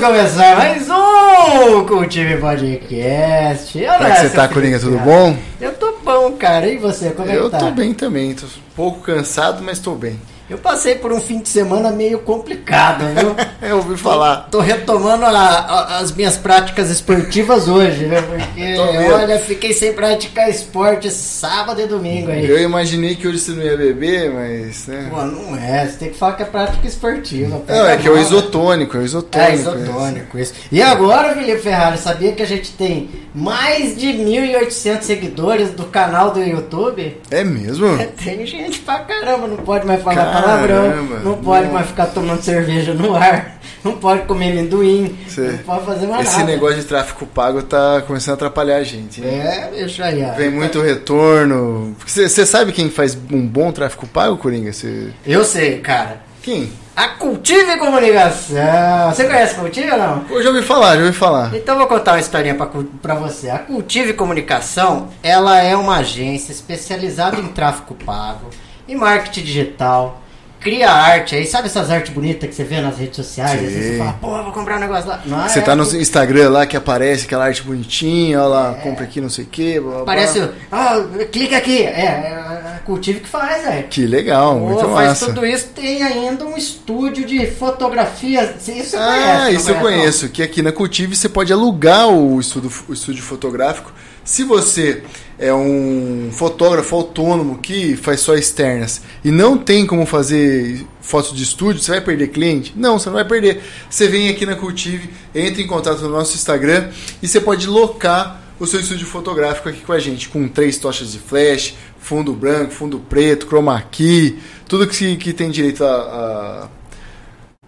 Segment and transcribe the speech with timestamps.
[0.00, 3.78] começar mais um Cultive Podcast.
[3.78, 4.78] Eu Como é que você tá, Coringa?
[4.78, 5.36] Tudo bom?
[5.60, 6.66] Eu tô bom, cara.
[6.68, 7.58] E você, como é que Eu tá?
[7.58, 8.34] tô bem também.
[8.34, 10.18] Tô um pouco cansado, mas tô bem.
[10.52, 13.34] Eu passei por um fim de semana meio complicado, viu?
[13.66, 14.48] Eu ouvi falar.
[14.50, 18.20] Tô retomando a- a- as minhas práticas esportivas hoje, né?
[18.20, 22.46] Porque, Tô olha, fiquei sem praticar esporte sábado e domingo aí.
[22.46, 24.86] Eu imaginei que hoje você não ia beber, mas.
[24.88, 25.06] Né?
[25.08, 27.62] Pô, não é, você tem que falar que é prática esportiva.
[27.66, 28.20] Não, é que é o né?
[28.20, 29.50] isotônico, é o isotônico.
[29.50, 30.52] É isotônico, isso.
[30.70, 36.30] E agora, Felipe Ferrari, sabia que a gente tem mais de 1.800 seguidores do canal
[36.30, 37.18] do YouTube?
[37.30, 37.96] É mesmo?
[38.22, 40.41] Tem gente pra caramba, não pode mais falar Caramba.
[40.42, 41.72] Palavrão, não pode Não.
[41.74, 46.26] mais ficar tomando cerveja no ar, não pode comer amendoim, Cê- não pode fazer mais
[46.28, 46.50] Esse nada.
[46.50, 49.20] negócio de tráfico pago tá começando a atrapalhar a gente.
[49.20, 49.40] hein?
[49.40, 50.22] É, deixa aí.
[50.24, 50.32] ó.
[50.34, 51.96] Vem muito retorno.
[52.06, 54.72] Você sabe quem faz um bom tráfico pago, Coringa?
[54.72, 55.08] Cê...
[55.26, 56.20] Eu sei, cara.
[56.42, 56.72] Quem?
[56.94, 59.10] A Cultive Comunicação.
[59.10, 60.24] Você conhece a Cultive ou não?
[60.28, 61.54] Eu já ouvi falar, já ouvi falar.
[61.54, 62.54] Então eu vou contar uma historinha
[63.00, 63.48] pra você.
[63.48, 68.46] A Cultive Comunicação, ela é uma agência especializada em tráfego pago,
[68.88, 70.21] em marketing digital,
[70.62, 73.54] cria arte aí, sabe essas artes bonitas que você vê nas redes sociais?
[73.54, 75.20] Às vezes você fala, pô, vou comprar um negócio lá.
[75.26, 78.74] Não, Você é tá no a- Instagram lá que aparece aquela arte bonitinha, olha lá,
[78.74, 79.82] compra aqui não sei o que.
[80.06, 80.96] Parece, ah,
[81.30, 81.82] clica aqui.
[81.82, 82.34] É, é
[82.76, 83.82] a Cultive que faz, é.
[83.82, 85.26] Que legal, Pô, muito faz massa.
[85.26, 88.54] tudo isso, tem ainda um estúdio de fotografia.
[88.58, 90.28] Isso você Ah, conhece, isso eu não conheço.
[90.28, 93.92] Que aqui na Cultive você pode alugar o o estúdio fotográfico.
[94.24, 95.02] Se você
[95.38, 101.42] é um fotógrafo autônomo que faz só externas e não tem como fazer fotos de
[101.42, 102.72] estúdio, você vai perder cliente?
[102.76, 103.62] Não, você não vai perder.
[103.90, 106.90] Você vem aqui na Cultive, entra em contato no nosso Instagram
[107.22, 111.12] e você pode locar o seu estúdio fotográfico aqui com a gente, com três tochas
[111.12, 114.38] de flash, fundo branco, fundo preto, chroma key,
[114.68, 116.68] tudo que, que tem direito a, a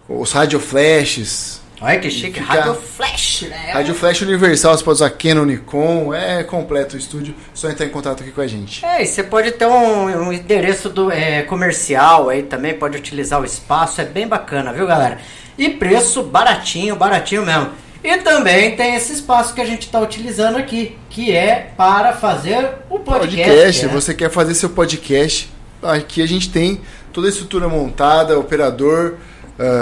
[0.08, 3.70] os radio flashes, Olha que chique, Fica- Rádio Flash, né?
[3.72, 7.90] Rádio Flash Universal, você pode usar Canon, Nikon, é completo o estúdio, só entrar em
[7.90, 8.84] contato aqui com a gente.
[8.84, 13.40] É, e você pode ter um, um endereço do, é, comercial aí também, pode utilizar
[13.40, 15.18] o espaço, é bem bacana, viu galera?
[15.58, 17.70] E preço baratinho, baratinho mesmo.
[18.02, 22.68] E também tem esse espaço que a gente está utilizando aqui, que é para fazer
[22.90, 23.50] o podcast.
[23.50, 23.92] Podcast, né?
[23.92, 25.50] você quer fazer seu podcast,
[25.82, 26.80] aqui a gente tem
[27.12, 29.14] toda a estrutura montada, operador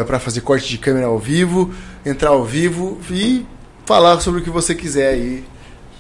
[0.07, 1.71] para fazer corte de câmera ao vivo,
[2.05, 3.47] entrar ao vivo e
[3.87, 5.45] falar sobre o que você quiser aí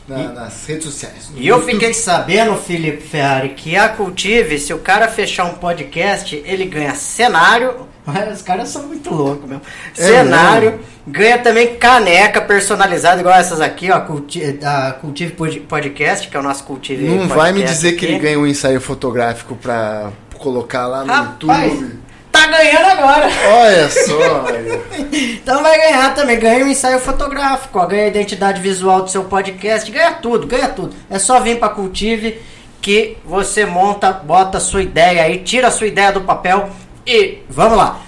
[0.06, 1.30] na- nas redes sociais.
[1.36, 6.34] E eu fiquei sabendo, Felipe Ferrari, que a Cultive, se o cara fechar um podcast,
[6.44, 7.90] ele ganha cenário.
[8.32, 9.62] Os caras são muito loucos mesmo.
[9.96, 16.28] É cenário, ganha também caneca personalizada, igual essas aqui, ó, Culti- da Cultive Pod- Podcast,
[16.28, 18.14] que é o nosso Cultive Não vai me dizer que aqui.
[18.14, 22.01] ele ganha um ensaio fotográfico para colocar lá no Rapaz, YouTube.
[22.42, 23.28] Tá ganhando agora.
[23.46, 24.82] Olha só.
[25.12, 29.24] Então vai ganhar também, ganha um ensaio fotográfico, ó, ganha a identidade visual do seu
[29.24, 30.94] podcast, ganha tudo, ganha tudo.
[31.10, 32.40] É só vir pra Cultive
[32.80, 36.70] que você monta, bota a sua ideia aí, tira a sua ideia do papel
[37.06, 38.00] e vamos lá.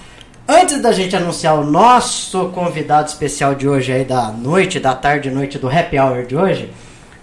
[0.47, 5.29] Antes da gente anunciar o nosso convidado especial de hoje aí da noite, da tarde
[5.29, 6.71] noite do Happy Hour de hoje,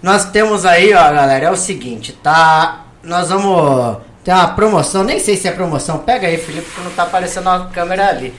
[0.01, 2.85] nós temos aí, ó, galera, é o seguinte, tá?
[3.01, 6.91] Nós vamos ter uma promoção, nem sei se é promoção, pega aí, Felipe, que não
[6.91, 8.33] tá aparecendo a câmera ali.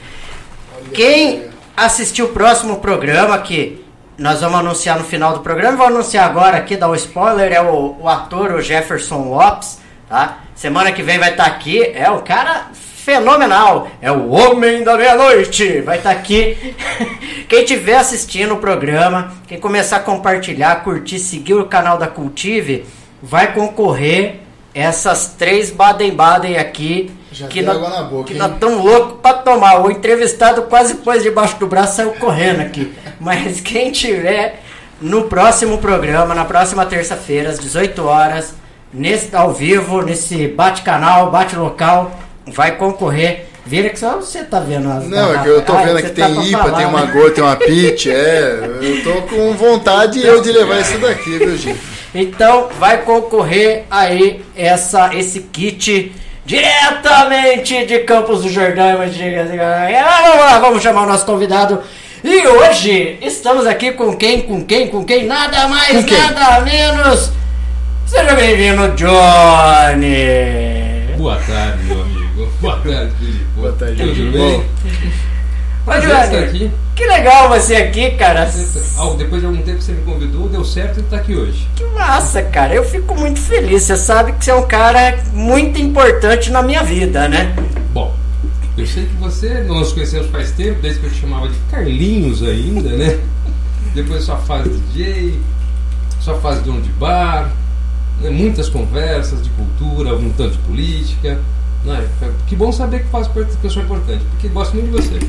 [0.93, 1.43] Quem
[1.77, 3.85] assistiu o próximo programa que
[4.17, 7.61] nós vamos anunciar no final do programa, vou anunciar agora aqui, dar o spoiler, é
[7.61, 10.39] o, o ator, o Jefferson Lopes, tá?
[10.55, 15.81] Semana que vem vai estar aqui, é o cara fenomenal, é o homem da meia-noite,
[15.81, 16.75] vai estar aqui.
[17.47, 22.83] Quem estiver assistindo o programa, quem começar a compartilhar, curtir, seguir o canal da Cultive,
[23.21, 24.44] vai concorrer
[24.75, 27.09] essas três Baden-Baden aqui.
[27.31, 28.39] Já que nós- água na boca, que hein?
[28.39, 29.79] nós tão louco pra tomar.
[29.85, 32.93] O entrevistado quase pôs debaixo do braço saiu correndo aqui.
[33.19, 34.61] Mas quem tiver
[35.01, 38.53] no próximo programa, na próxima terça-feira, às 18 horas,
[38.93, 42.11] nesse, ao vivo, nesse bate-canal, bate-local,
[42.45, 43.47] vai concorrer.
[43.65, 46.05] Vira que só você tá vendo as Não, é que eu tô Ah, vendo você
[46.05, 47.11] aqui tá tem pra IPA, falar, tem uma né?
[47.11, 48.59] Gol, tem uma Pitch, é.
[48.79, 51.94] Eu tô com vontade eu de levar isso daqui, viu, gente?
[52.15, 56.13] Então vai concorrer aí essa, esse kit
[56.45, 59.01] diretamente de Campos do Jordão.
[59.01, 61.83] assim, ah, Vamos lá, vamos chamar o nosso convidado.
[62.23, 65.25] E hoje estamos aqui com quem, com quem, com quem?
[65.25, 66.17] Nada mais, quem?
[66.17, 67.31] nada menos.
[68.07, 70.15] Seja bem-vindo, Johnny.
[71.17, 72.49] Boa tarde, meu amigo.
[72.61, 73.45] Boa tarde, Felipe.
[73.57, 74.63] Boa tarde, Tudo bem?
[75.85, 75.93] bom?
[75.99, 76.71] Johnny, aqui.
[76.95, 78.49] Que legal você aqui, cara.
[79.17, 81.67] Depois de algum tempo que você me convidou, deu certo e tá aqui hoje.
[81.75, 82.73] Que massa, cara.
[82.73, 83.83] Eu fico muito feliz.
[83.83, 87.53] Você sabe que você é um cara muito importante na minha vida, né?
[87.93, 88.15] Bom,
[88.77, 91.57] Eu sei que você, nós nos conhecemos faz tempo, desde que eu te chamava de
[91.69, 93.19] Carlinhos ainda, né?
[93.93, 95.39] Depois sua fase de DJ,
[96.21, 97.51] sua fase de dono de bar,
[98.21, 98.29] né?
[98.29, 101.39] muitas conversas de cultura, um tanto de política.
[101.83, 102.07] Né?
[102.47, 105.19] Que bom saber que faz parte que eu sou importante, porque gosto muito de você.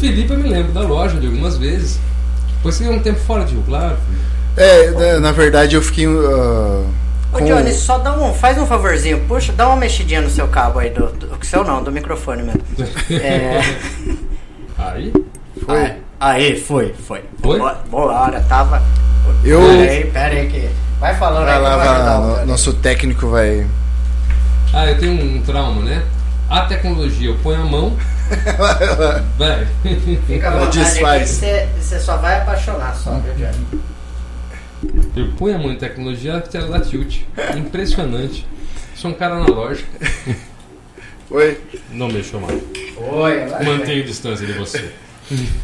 [0.00, 1.98] Felipe, eu me lembro da loja de algumas vezes.
[2.56, 3.96] Depois você um tempo fora de Rio Claro.
[4.56, 6.06] É, na, na verdade eu fiquei.
[6.06, 6.86] Uh,
[7.32, 10.78] Ô Johnny, só dá um, faz um favorzinho, puxa, dá uma mexidinha no seu cabo
[10.78, 12.62] aí, do, do seu não, do microfone mesmo.
[13.10, 13.60] É...
[14.78, 15.12] Aí?
[15.64, 15.78] Foi.
[15.84, 17.22] Ah, Aí, foi, foi.
[17.42, 17.58] Foi?
[17.58, 18.82] Boa, boa hora, tava.
[19.44, 20.70] Eu- Pera aí, pera aí que.
[20.98, 22.18] Vai falando Vai aí lá, vai lá.
[22.40, 22.46] no-.
[22.46, 23.66] Nosso técnico vai.
[24.72, 26.02] Ah, eu tenho um trauma, né?
[26.48, 27.96] A tecnologia, eu ponho a mão,
[29.38, 29.66] vai.
[30.26, 31.28] Fica à vontade desfaz.
[31.30, 33.82] você você só vai apaixonar só, viu, Johnny?
[35.16, 37.20] Eu ponho a mão em tecnologia, ela dá tilt.
[37.56, 38.46] Impressionante.
[38.94, 39.88] Sou um cara analógico.
[41.30, 41.60] Oi.
[41.90, 42.60] Não mexo mais.
[42.96, 43.64] Oi, vai.
[43.64, 44.90] Mantenho distância de você.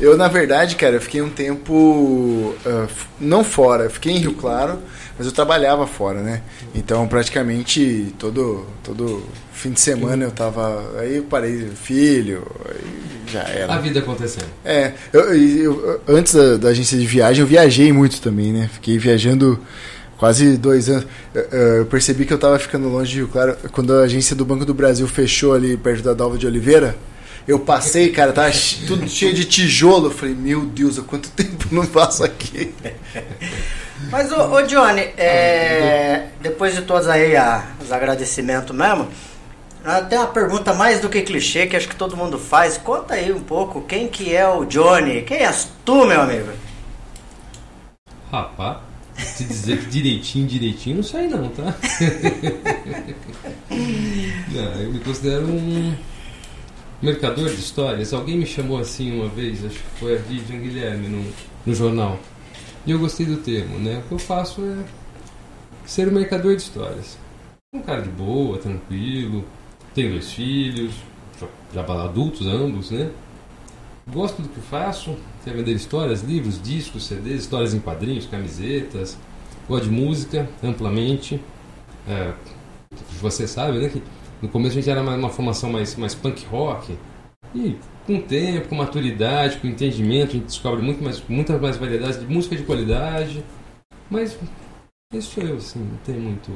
[0.01, 2.55] Eu, na verdade, cara, eu fiquei um tempo.
[2.65, 4.81] f- não fora, eu fiquei em Rio Claro,
[5.23, 6.43] mas eu trabalhava fora, né?
[6.75, 9.23] Então, praticamente todo, todo
[9.53, 10.83] fim de semana eu tava.
[10.99, 13.79] Aí eu parei, filho, aí já A era.
[13.79, 14.47] vida acontecendo.
[14.65, 18.69] É, eu, eu- antes da, da agência de viagem, eu viajei muito também, né?
[18.73, 19.61] Fiquei viajando
[20.19, 21.07] quase dois anos.
[21.53, 23.57] Eu, percebi que eu tava ficando longe de Rio Claro.
[23.71, 26.97] Quando a agência do Banco do Brasil fechou ali perto da Dalva de Oliveira,
[27.47, 28.51] eu passei, cara, tava
[28.87, 30.07] tudo cheio de tijolo.
[30.09, 32.73] Eu falei, meu Deus, há quanto tempo não passo aqui?
[34.11, 39.09] Mas, ô, ô Johnny, é, depois de todos aí a- os agradecimentos mesmo,
[39.85, 42.77] ah, tem uma pergunta mais do que clichê que acho que todo mundo faz.
[42.79, 45.23] Conta aí um pouco quem que é o Johnny.
[45.23, 46.51] Quem és tu, meu amigo?
[48.31, 48.79] Rapaz,
[49.37, 51.75] te dizer que direitinho, direitinho, não sei não, tá?
[54.49, 55.95] não, eu me considero um
[57.01, 58.13] mercador de histórias.
[58.13, 61.25] Alguém me chamou assim uma vez, acho que foi a Vivian Guilherme no,
[61.67, 62.19] no jornal.
[62.85, 63.99] E eu gostei do termo, né?
[63.99, 64.85] O que eu faço é
[65.87, 67.17] ser um mercador de histórias.
[67.73, 69.45] Um cara de boa, tranquilo,
[69.95, 70.95] tenho dois filhos,
[71.73, 73.11] já, adultos ambos, né?
[74.11, 79.17] Gosto do que faço, quer vender histórias, livros, discos, CDs, histórias em quadrinhos, camisetas.
[79.69, 81.41] Gosto de música amplamente.
[82.09, 82.33] É,
[83.21, 84.03] você sabe, né, que
[84.43, 86.99] no começo a gente era mais uma formação mais, mais punk rock.
[87.55, 91.77] E com o tempo, com maturidade, com entendimento, a gente descobre muito mais, muitas mais
[91.77, 93.45] variedades de música de qualidade.
[94.11, 94.37] Mas
[95.15, 96.51] isso eu, assim, não tem muito.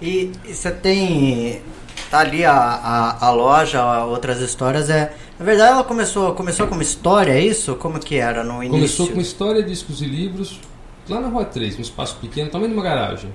[0.00, 1.62] E você tem.
[2.10, 4.88] Tá ali a, a, a loja, a outras histórias.
[4.88, 7.74] É, na verdade, ela começou, começou como história, é isso?
[7.76, 8.70] Como que era no início?
[8.70, 10.60] Começou com história, discos e livros,
[11.08, 13.30] lá na Rua 3, um espaço pequeno, tamanho de uma garagem.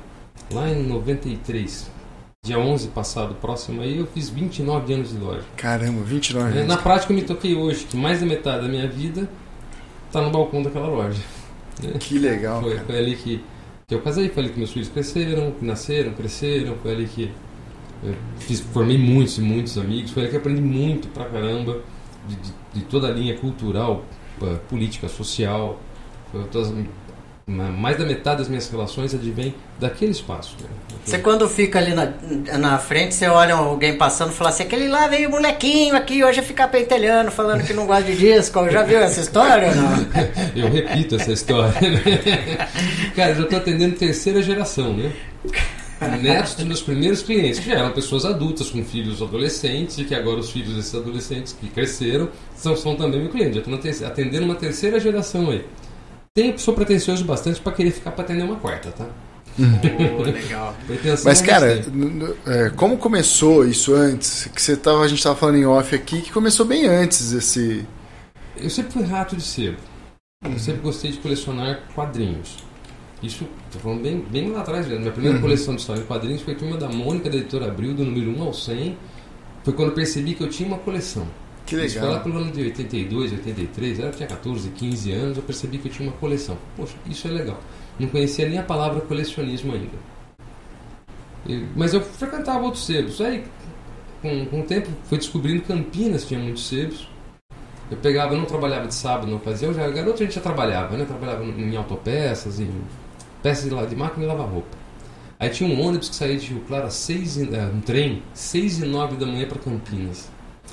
[0.51, 1.91] Lá em 93,
[2.43, 5.45] dia 11 passado, próximo aí, eu fiz 29 anos de loja.
[5.55, 6.67] Caramba, 29 É, anos.
[6.67, 9.29] Na prática, eu me toquei hoje que mais da metade da minha vida
[10.11, 11.21] tá no balcão daquela loja.
[12.01, 12.61] Que legal.
[12.61, 13.41] Foi, foi ali que,
[13.87, 17.31] que eu casei, foi ali que meus filhos cresceram, que nasceram, cresceram, foi ali que
[18.03, 21.79] eu fiz, formei muitos e muitos amigos, foi ali que aprendi muito pra caramba
[22.27, 24.03] de, de- de toda a linha cultural,
[24.41, 25.79] eh, política, social.
[26.29, 26.83] Foi todas- ma-
[27.45, 30.55] mais da metade das minhas relações advém daquele espaço.
[30.61, 30.69] né?
[31.05, 32.13] Você quando fica ali na,
[32.57, 36.41] na frente, você olha alguém passando e fala assim, aquele lá veio molequinho aqui, hoje
[36.41, 38.69] ficar pentelhando, falando que não gosta de disco.
[38.69, 40.07] Já viu essa história ou não?
[40.55, 41.73] Eu repito essa história.
[41.81, 42.01] né?
[43.15, 45.11] Cara, eu já estou atendendo terceira geração, né?
[46.21, 50.13] Netos dos meus primeiros clientes, que já eram pessoas adultas com filhos adolescentes, e que
[50.13, 53.55] agora os filhos desses adolescentes que cresceram são, são também meu cliente.
[53.55, 55.63] Já estou atendendo uma terceira geração aí.
[56.35, 59.07] Tenho, sou pretensioso bastante para querer ficar para atender uma quarta, tá?
[60.17, 60.75] Pô, legal.
[60.87, 61.85] Pretensão Mas, cara,
[62.47, 64.47] é, como começou isso antes?
[64.47, 67.85] Que você tava, a gente tava falando em off aqui, que começou bem antes esse.
[68.57, 69.77] Eu sempre fui rato de sebo.
[70.43, 72.63] Eu sempre gostei de colecionar quadrinhos.
[73.21, 75.01] Isso, tô falando bem, bem lá atrás mesmo.
[75.01, 78.03] Minha primeira coleção de história em quadrinhos foi Turma da Mônica, da editora Abril, do
[78.03, 78.97] número 1 ao 100.
[79.63, 81.27] Foi quando eu percebi que eu tinha uma coleção.
[81.65, 82.23] Que Isso foi lá legal.
[82.23, 86.09] pelo ano de 82, 83, eu tinha 14, 15 anos, eu percebi que eu tinha
[86.09, 86.57] uma coleção.
[86.75, 87.59] Poxa, isso é legal.
[87.99, 89.97] Não conhecia nem a palavra colecionismo ainda.
[91.47, 93.19] E- mas eu frequentava outros sebos.
[93.21, 93.43] Aí,
[94.21, 97.07] com, com o tempo, fui descobrindo que Campinas tinha muitos sebos.
[97.91, 100.97] Eu pegava, eu não trabalhava de sábado na ocasião, já garoto a gente já trabalhava,
[100.97, 101.05] né?
[101.05, 102.69] Trabalhava em autopeças, em
[103.43, 104.69] peças de, de máquina e lavar roupa.
[105.39, 108.79] Aí tinha um ônibus que saía de Rio Claro às seis eh, um trem, 6
[108.79, 110.29] e 9 da manhã para Campinas.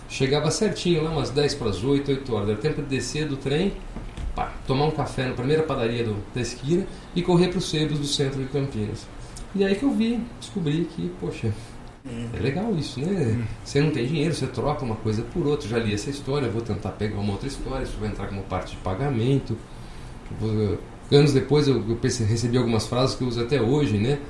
[0.08, 2.48] Chegava certinho lá, umas 10 para as 8, 8 horas.
[2.50, 3.72] Era tempo de descer do trem,
[4.34, 7.98] pá, tomar um café na primeira padaria do, da esquina e correr para os sebos
[7.98, 9.06] do centro de Campinas.
[9.54, 11.52] E aí que eu vi, descobri que, poxa,
[12.34, 13.46] É legal isso, né?
[13.64, 15.68] Você não tem dinheiro, você troca uma coisa por outra.
[15.68, 18.72] Já li essa história, vou tentar pegar uma outra história, isso vai entrar como parte
[18.72, 19.56] de pagamento.
[20.40, 20.78] Vou-
[21.12, 21.82] Anos depois eu,
[22.28, 24.20] recebi algumas frases que eu uso até hoje, né?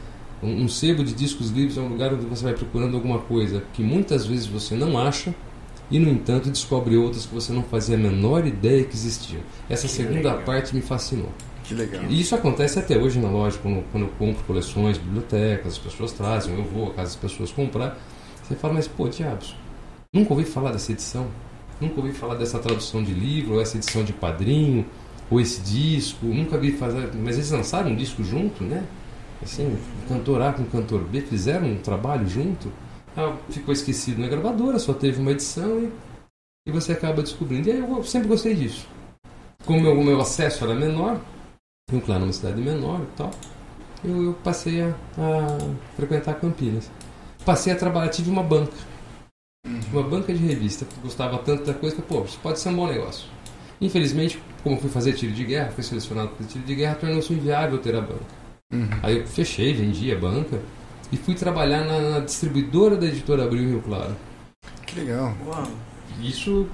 [0.42, 3.82] Um sebo de discos livres é um lugar onde você vai procurando alguma coisa que
[3.82, 5.34] muitas vezes você não acha
[5.90, 9.42] e, no entanto, descobre outras que você não fazia a menor ideia que existiam.
[9.68, 10.42] Essa segunda legal.
[10.42, 11.30] parte me fascinou.
[11.64, 12.02] Que legal.
[12.08, 16.12] E isso acontece até hoje na loja, quando, quando eu compro coleções, bibliotecas, as pessoas
[16.12, 17.98] trazem, eu vou à casa das pessoas comprar.
[18.42, 19.56] Você fala, mas pô, diabos,
[20.12, 21.26] nunca ouvi falar dessa edição,
[21.80, 24.84] nunca ouvi falar dessa tradução de livro, ou essa edição de quadrinho,
[25.30, 27.10] ou esse disco, nunca vi fazer.
[27.14, 28.84] Mas eles lançaram um disco junto, né?
[29.42, 29.76] Assim,
[30.08, 32.70] cantor A com cantor B fizeram um trabalho junto.
[33.16, 35.92] Ah, ficou esquecido na gravadora, só teve uma edição e,
[36.66, 37.68] e você acaba descobrindo.
[37.68, 38.86] E aí eu sempre gostei disso.
[39.64, 41.20] Como o meu, acesso era menor,
[41.92, 43.30] eu, claro, numa cidade menor e tal,
[44.04, 45.58] eu, eu passei a, a
[45.96, 46.90] frequentar Campinas.
[47.44, 48.72] Passei a trabalhar, tive uma banca.
[49.64, 52.70] Tive uma banca de revista, que gostava tanto da coisa que, pô, isso pode ser
[52.70, 53.28] um bom negócio.
[53.80, 57.78] Infelizmente, como fui fazer tiro de guerra, fui selecionado para tiro de guerra, tornou-se inviável
[57.78, 58.40] ter a banca.
[58.72, 58.88] Uhum.
[59.02, 60.60] Aí eu fechei, vendi a banca
[61.12, 64.16] e fui trabalhar na, na distribuidora da editora Abril Rio Claro.
[64.86, 65.34] Que legal.
[65.46, 65.64] Uau.
[66.22, 66.66] Isso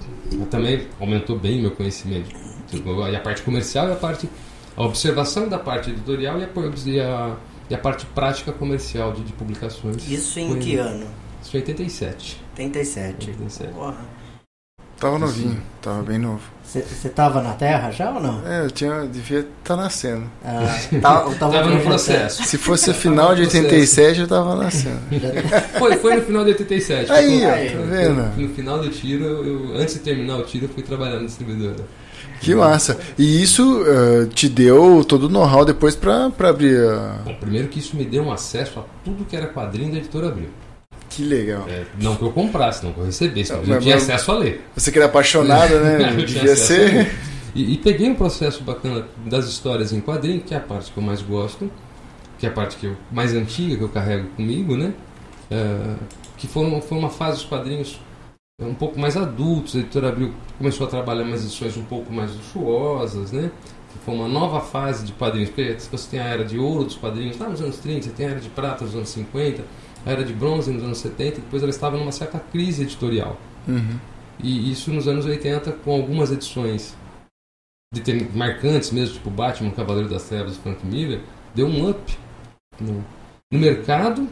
[0.50, 2.34] também aumentou bem meu conhecimento.
[2.72, 4.28] E a parte comercial e a parte.
[4.76, 6.48] A observação da parte editorial e a,
[6.86, 7.36] e a,
[7.70, 10.06] e a parte prática comercial de, de publicações.
[10.10, 11.06] Isso em Foi- que ano?
[11.42, 12.42] Isso em 87.
[12.58, 13.30] 87.
[13.30, 13.72] 87.
[13.72, 13.96] Porra.
[14.98, 16.40] Tava novinho, tava bem novo.
[16.64, 18.42] Você tava na Terra já ou não?
[18.46, 20.24] É, eu tinha, devia estar nascendo.
[20.44, 22.44] Ah, tá, eu tava, Estava no processo.
[22.44, 24.98] Se fosse final de 87, eu tava nascendo.
[25.78, 27.12] Foi, foi no final de 87.
[27.12, 27.70] Aí, ó, Aí.
[27.70, 28.36] tá vendo?
[28.36, 31.76] No final do tiro, eu, antes de terminar o tiro, eu fui trabalhar na distribuidora.
[32.40, 32.98] Que massa.
[33.18, 37.20] E isso eh, te deu todo o know-how depois pra, pra abrir a...
[37.24, 40.28] Bom, primeiro que isso me deu um acesso a tudo que era quadrinho da editora
[40.28, 40.48] Abril.
[41.16, 41.64] Que legal.
[41.68, 44.32] É, não que eu comprasse, não que eu recebesse, mas eu Mas- tinha mas- acesso
[44.32, 44.66] a ler.
[44.76, 46.10] Você que era apaixonado, né?
[46.20, 47.10] Eu tinha Devia ser...
[47.54, 50.98] E, e peguei um processo bacana das histórias em quadrinho, que é a parte que
[50.98, 51.70] eu mais gosto,
[52.38, 54.92] que é a parte que eu, mais antiga que eu carrego comigo, né?
[55.50, 55.94] É,
[56.36, 57.98] que foi uma, foi uma fase dos quadrinhos
[58.60, 59.74] um pouco mais adultos.
[59.74, 63.50] A editora Abril começou a trabalhar umas edições um pouco mais luxuosas, né?
[63.90, 65.48] Que foi uma nova fase de quadrinhos.
[65.48, 68.26] Porque você tem a era de ouro dos quadrinhos lá nos anos 30, você tem
[68.26, 69.64] a era de prata nos anos 50, a
[70.06, 73.38] era de bronze nos anos 70, e depois ela estava numa certa crise editorial.
[73.66, 73.98] Uhum.
[74.42, 76.94] E isso nos anos 80, com algumas edições
[77.92, 81.20] determin- marcantes mesmo, tipo Batman, Cavaleiro das Trevas, do Frank Miller,
[81.54, 82.16] deu um up
[82.80, 83.04] no,
[83.50, 84.28] no mercado,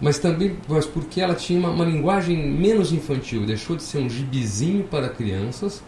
[0.00, 4.10] mas também mas porque ela tinha uma, uma linguagem menos infantil, deixou de ser um
[4.10, 5.82] gibizinho para crianças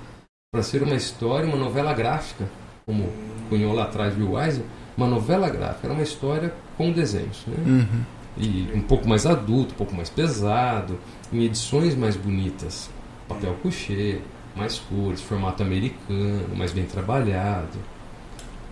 [0.52, 2.48] para ser uma história, uma novela gráfica,
[2.86, 3.12] como
[3.48, 4.64] cunhou lá atrás Bill Eisner,
[4.96, 7.44] uma novela gráfica, era uma história com desenhos.
[7.46, 7.56] Né?
[7.66, 8.04] Uhum.
[8.38, 10.98] E um pouco mais adulto, um pouco mais pesado,
[11.32, 12.90] em edições mais bonitas,
[13.28, 14.20] papel couché,
[14.54, 17.78] mais cores, formato americano, mais bem trabalhado,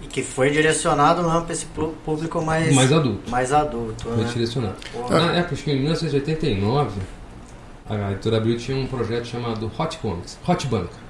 [0.02, 1.66] E que foi direcionado mesmo pra esse
[2.04, 4.09] público mais, mais adulto, mais adulto.
[4.09, 4.33] mais Né?
[4.33, 4.75] direcionado.
[4.92, 5.21] Porra.
[5.26, 7.00] Na época, acho que em 1989,
[7.88, 11.04] a editora Abril tinha um projeto chamado Hot Comics, Hot Banca.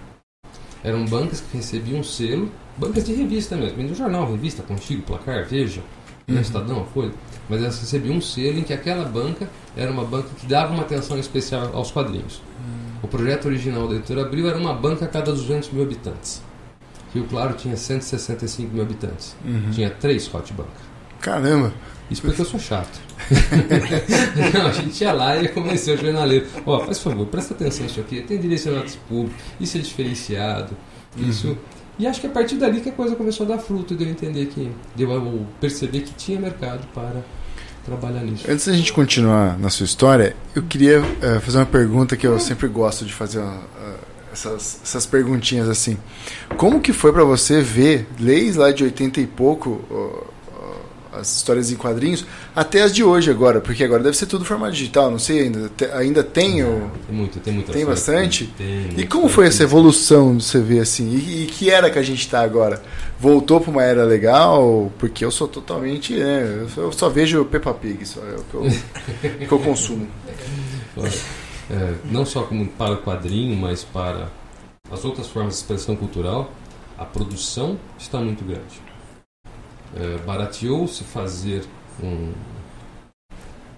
[0.82, 5.44] Eram bancas que recebiam um selo, bancas de revista mesmo, do jornal, revista, Contigo, Placar,
[5.46, 5.80] Veja,
[6.28, 7.12] né, Estadão, a Folha.
[7.48, 10.82] Mas elas recebiam um selo em que aquela banca era uma banca que dava uma
[10.82, 12.40] atenção especial aos quadrinhos.
[13.02, 16.42] O projeto original da editora Abril era uma banca a cada 200 mil habitantes.
[17.12, 19.36] Rio Claro tinha 165 mil habitantes.
[19.44, 19.70] Uhum.
[19.70, 20.70] Tinha três Hot Banca.
[21.20, 21.72] Caramba.
[22.10, 22.98] Isso porque eu sou chato.
[24.54, 26.46] não, a gente ia lá e ia convencer o jornaleiro.
[26.66, 28.22] Ó, faz favor, presta atenção nisso aqui.
[28.22, 30.76] Tem direcionados públicos, isso é diferenciado.
[31.16, 31.56] Isso.
[31.98, 34.10] E acho que a partir dali que a coisa começou a dar fruto, de eu
[34.10, 34.70] entender que.
[34.94, 37.22] de eu perceber que tinha mercado para
[37.84, 38.44] trabalhar nisso.
[38.48, 42.40] Antes da gente continuar na sua história, eu queria eh, fazer uma pergunta que eu
[42.40, 43.60] sempre gosto de fazer ah,
[44.34, 45.96] essas, essas perguntinhas assim.
[46.56, 50.33] Como que foi pra você ver leis lá de 80 e pouco, ó,
[51.18, 53.60] as histórias em quadrinhos, até as de hoje agora?
[53.60, 55.68] Porque agora deve ser tudo formato digital, não sei ainda.
[55.76, 56.90] Te- ainda tem o...
[57.06, 58.46] Tem muito, tem muita Tem bastante?
[58.56, 59.34] Tem, E muito como sorte.
[59.34, 61.08] foi essa evolução de você ver assim?
[61.10, 62.82] E, e que era que a gente está agora?
[63.18, 64.92] Voltou para uma era legal?
[64.98, 66.14] Porque eu sou totalmente.
[66.14, 70.06] né, eu, só, vejo Peppa Pig, só é o que eu, que eu consumo.
[71.70, 74.28] É, não só como para o quadrinho, mas para
[74.90, 76.52] as outras formas de expressão cultural,
[76.98, 78.83] a produção está muito grande.
[79.96, 81.64] É, Barateou-se fazer
[82.02, 82.32] um,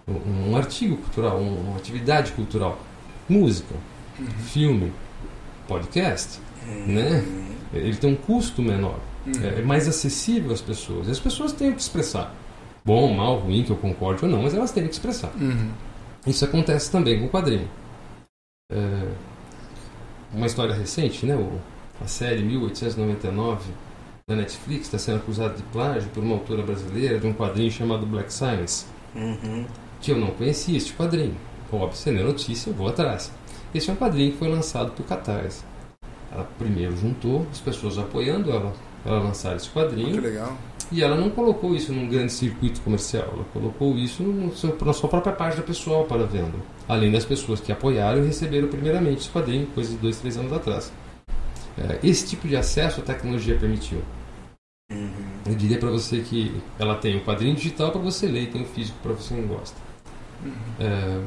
[0.08, 2.78] um, um artigo cultural, um- uma atividade cultural,
[3.28, 3.75] música,
[4.52, 4.92] filme,
[5.68, 6.40] podcast,
[6.87, 7.25] né?
[7.73, 8.99] Ele tem um custo menor,
[9.42, 11.08] é, é mais acessível às pessoas.
[11.08, 12.35] E as pessoas têm que expressar,
[12.85, 15.30] bom, mal, ruim, que eu concorde ou não, mas elas têm que expressar.
[15.38, 15.70] Uhum.
[16.26, 17.68] Isso acontece também com o quadrinho.
[18.73, 19.08] É,
[20.32, 21.36] uma história recente, né?
[21.36, 21.60] O,
[22.02, 23.71] a série 1899
[24.28, 28.04] da Netflix está sendo acusada de plágio por uma autora brasileira de um quadrinho chamado
[28.04, 28.84] Black Science.
[29.15, 29.65] Uhum.
[30.00, 31.36] Que eu não conhecia este quadrinho.
[31.73, 33.30] Óbvio, sendo notícia, eu vou atrás.
[33.73, 35.62] Esse é um quadrinho que foi lançado por Catarse.
[36.32, 38.73] Ela primeiro juntou as pessoas apoiando ela
[39.04, 40.15] para lançar esse quadrinho.
[40.15, 40.56] Que legal.
[40.91, 44.93] E ela não colocou isso num grande circuito comercial, ela colocou isso no seu, na
[44.93, 46.58] sua própria página pessoal para venda.
[46.89, 50.52] Além das pessoas que apoiaram e receberam primeiramente esse quadrinho, coisa de dois, três anos
[50.52, 50.93] atrás.
[51.78, 54.00] É, esse tipo de acesso a tecnologia permitiu.
[55.46, 58.62] Eu diria para você que ela tem o quadrinho digital para você ler e tem
[58.62, 59.76] o físico para você não gosta.
[60.80, 61.22] É,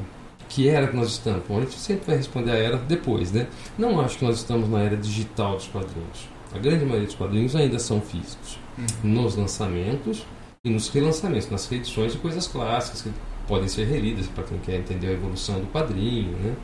[0.48, 1.46] que era que nós estamos?
[1.48, 3.48] Bom, a gente sempre vai responder a era depois, né?
[3.78, 6.28] Não acho que nós estamos na era digital dos quadrinhos.
[6.54, 8.60] A grande maioria dos quadrinhos ainda são físicos.
[9.04, 10.26] Nos lançamentos
[10.64, 13.12] e nos relançamentos, nas reedições de coisas clássicas que
[13.48, 16.56] podem ser relidas para quem quer entender a evolução do quadrinho, né?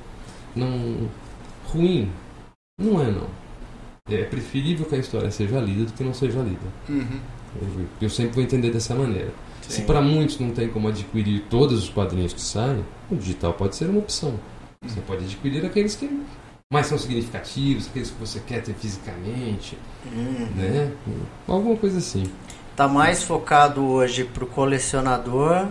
[0.56, 1.10] Não
[1.66, 2.10] ruim
[2.78, 3.45] não é não.
[4.08, 6.60] É preferível que a história seja lida do que não seja lida.
[6.88, 7.20] Uhum.
[7.60, 9.34] Eu, eu sempre vou entender dessa maneira.
[9.64, 9.86] Se Sim.
[9.88, 13.90] para muitos não tem como adquirir todos os quadrinhos que saem, o digital pode ser
[13.90, 14.40] uma opção.
[14.86, 16.22] Você pode adquirir aqueles que
[16.72, 20.50] mais são significativos, aqueles que você quer ter fisicamente, Uhum.
[20.56, 20.92] né?
[21.48, 22.26] Alguma coisa assim.
[22.76, 25.68] Tá mais focado hoje pro colecionador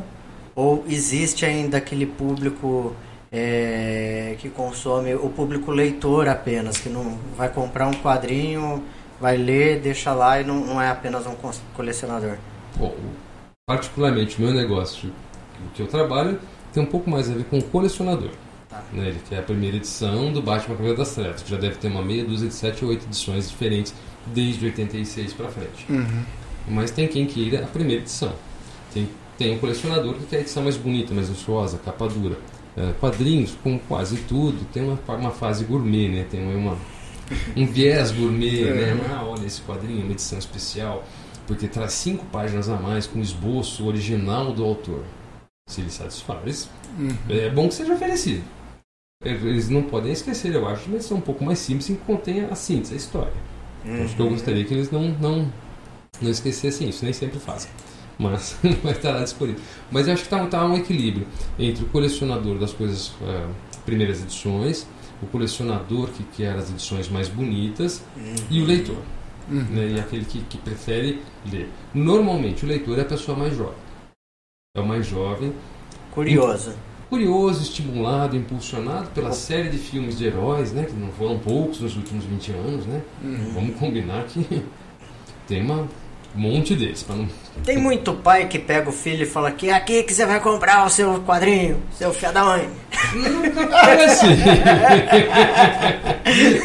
[0.57, 2.97] ou existe ainda aquele público
[3.37, 8.85] é, que consome o público leitor apenas, que não vai comprar um quadrinho,
[9.21, 11.35] vai ler, deixa lá e não, não é apenas um
[11.75, 12.37] colecionador.
[12.77, 12.95] Bom,
[13.67, 15.11] particularmente o meu negócio,
[15.67, 16.39] o que eu trabalho,
[16.73, 18.31] tem um pouco mais a ver com o colecionador.
[18.69, 18.81] Tá.
[18.93, 19.09] Né?
[19.09, 22.03] Ele quer a primeira edição do Batman Cavaleiro das Trevas, que já deve ter uma
[22.03, 23.93] meia dúzia de sete ou oito edições diferentes
[24.27, 25.87] desde 86 para frente.
[25.89, 26.23] Uhum.
[26.69, 28.33] Mas tem quem queira a primeira edição.
[28.93, 32.37] Tem, tem um colecionador que quer a edição mais bonita, mais luxuosa, capa dura.
[32.77, 36.27] É, quadrinhos, com quase tudo, tem uma, uma fase gourmet, né?
[36.29, 36.77] Tem uma,
[37.57, 39.01] um viés gourmet, né?
[39.11, 41.05] Ah, olha esse quadrinho, uma edição especial,
[41.47, 45.05] porque traz cinco páginas a mais com esboço original do autor.
[45.69, 46.69] Se ele satisfaz,
[47.29, 48.43] é bom que seja oferecido.
[49.25, 52.55] Eles não podem esquecer, eu acho, uma edição um pouco mais simples que contenha a
[52.55, 53.33] síntese, a história.
[54.03, 55.53] Acho que eu gostaria que eles não, não,
[56.21, 57.71] não esquecessem isso, nem sempre fazem.
[58.19, 59.61] Mas vai estar lá disponível.
[59.91, 61.27] Mas eu acho que está tá um equilíbrio
[61.59, 63.47] entre o colecionador das coisas, eh,
[63.85, 64.87] primeiras edições,
[65.23, 68.03] o colecionador que quer as edições mais bonitas
[68.51, 68.99] e o leitor.
[69.47, 71.21] Né, e aquele que, que prefere
[71.53, 71.69] ler.
[71.93, 73.75] Normalmente o leitor é a pessoa mais jovem.
[74.75, 75.53] É o mais jovem,
[76.13, 76.73] Curioso.
[77.11, 80.85] curioso, estimulado, impulsionado pela série de filmes de heróis, né?
[80.87, 83.03] Que não foram poucos nos últimos 20 anos, né?
[83.53, 84.63] Vamos combinar que
[85.47, 85.87] tem uma
[86.37, 87.03] um monte deles.
[87.03, 87.29] Pra não...
[87.65, 90.41] Tem muito pai que pega o filho e fala que é aqui que você vai
[90.41, 92.69] comprar o seu quadrinho, seu filho da mãe.
[93.71, 94.27] Fale assim.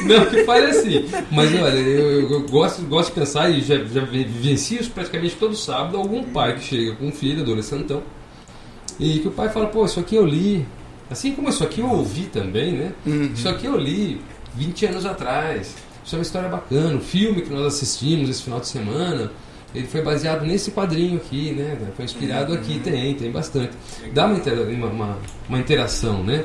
[0.06, 1.10] não que fale assim.
[1.32, 5.56] Mas olha, eu, eu gosto, gosto de pensar e já, já vivencio isso praticamente todo
[5.56, 5.98] sábado.
[5.98, 8.02] Algum pai que chega com um filho, adolescentão,
[9.00, 10.66] e que o pai fala: pô, isso aqui eu li.
[11.10, 12.94] Assim como isso aqui eu ouvi também, né?
[13.34, 14.22] Isso aqui eu li
[14.56, 15.76] 20 anos atrás.
[16.04, 16.96] Isso é uma história bacana.
[16.96, 19.32] O filme que nós assistimos esse final de semana.
[19.74, 21.78] Ele foi baseado nesse quadrinho aqui, né?
[21.96, 23.72] Foi inspirado aqui, tem, tem bastante.
[24.14, 26.44] Dá uma, intera- uma, uma, uma interação, né?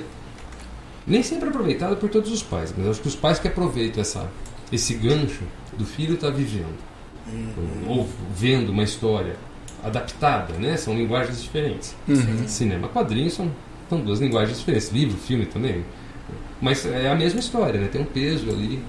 [1.07, 4.29] Nem sempre aproveitada por todos os pais, mas acho que os pais que aproveitam essa,
[4.73, 5.43] esse gancho
[5.77, 6.75] do filho estar vivendo,
[7.89, 9.37] ou vendo uma história
[9.83, 10.77] adaptada, né?
[10.77, 11.95] São linguagens diferentes.
[12.47, 13.51] Cinema, quadrinhos são,
[13.89, 14.91] são duas linguagens diferentes.
[14.93, 15.85] Livro, filme também.
[16.61, 17.89] Mas é a mesma história, né?
[17.89, 18.83] Tem um peso ali.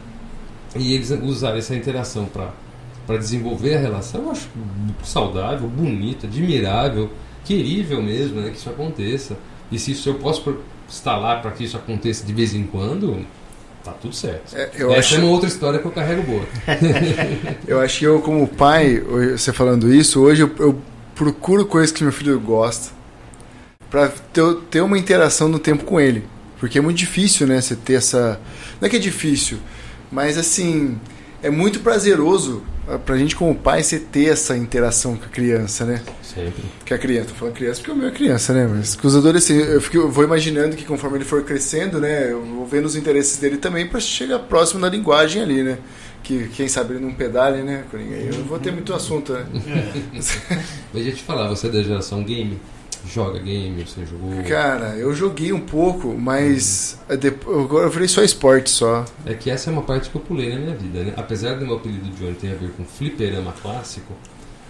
[0.75, 2.51] E eles usaram essa interação para
[3.05, 4.47] para desenvolver a relação, eu acho
[5.03, 7.09] saudável, bonito, admirável,
[7.43, 9.37] querível mesmo, né, que isso aconteça.
[9.71, 10.57] E se isso eu posso
[10.89, 13.25] estar lá para que isso aconteça de vez em quando,
[13.83, 14.55] tá tudo certo.
[14.55, 16.43] É, eu Essa acho- é uma outra história que eu carrego boa.
[17.67, 18.99] Eu acho que eu, como pai,
[19.31, 20.79] você falando isso, hoje eu, eu
[21.15, 22.91] procuro coisas que meu filho gosta
[23.89, 26.23] pra ter, ter uma interação no tempo com ele.
[26.59, 28.39] Porque é muito difícil, né, você ter essa...
[28.81, 29.57] Não é que é difícil,
[30.11, 30.97] mas assim,
[31.45, 35.85] é muito prazeroso ah, pra gente como pai você ter essa interação com a criança,
[35.85, 36.01] né?
[36.23, 36.63] Sempre.
[36.83, 38.67] Que a criança, tô falando criança porque o meu é criança, né?
[38.67, 42.31] Mas com os adolescentes, eu, fico, eu vou imaginando que conforme ele for crescendo, né?
[42.31, 45.77] Eu vou vendo os interesses dele também pra chegar próximo na linguagem ali, né?
[46.23, 47.83] Que quem sabe ele não pedale, né?
[47.91, 48.15] Coringa?
[48.15, 49.45] Eu não vou ter muito assunto, né?
[50.11, 50.41] Mas
[50.93, 52.59] deixa eu te falar, você é da geração game?
[53.07, 54.31] Joga game, você jogou.
[54.43, 59.05] Cara, eu joguei um pouco, mas depo- agora eu falei só esporte só.
[59.25, 61.13] É que essa é uma parte que eu pulei na minha vida, né?
[61.15, 64.11] Apesar do meu apelido de Johnny ter a ver com fliperama clássico,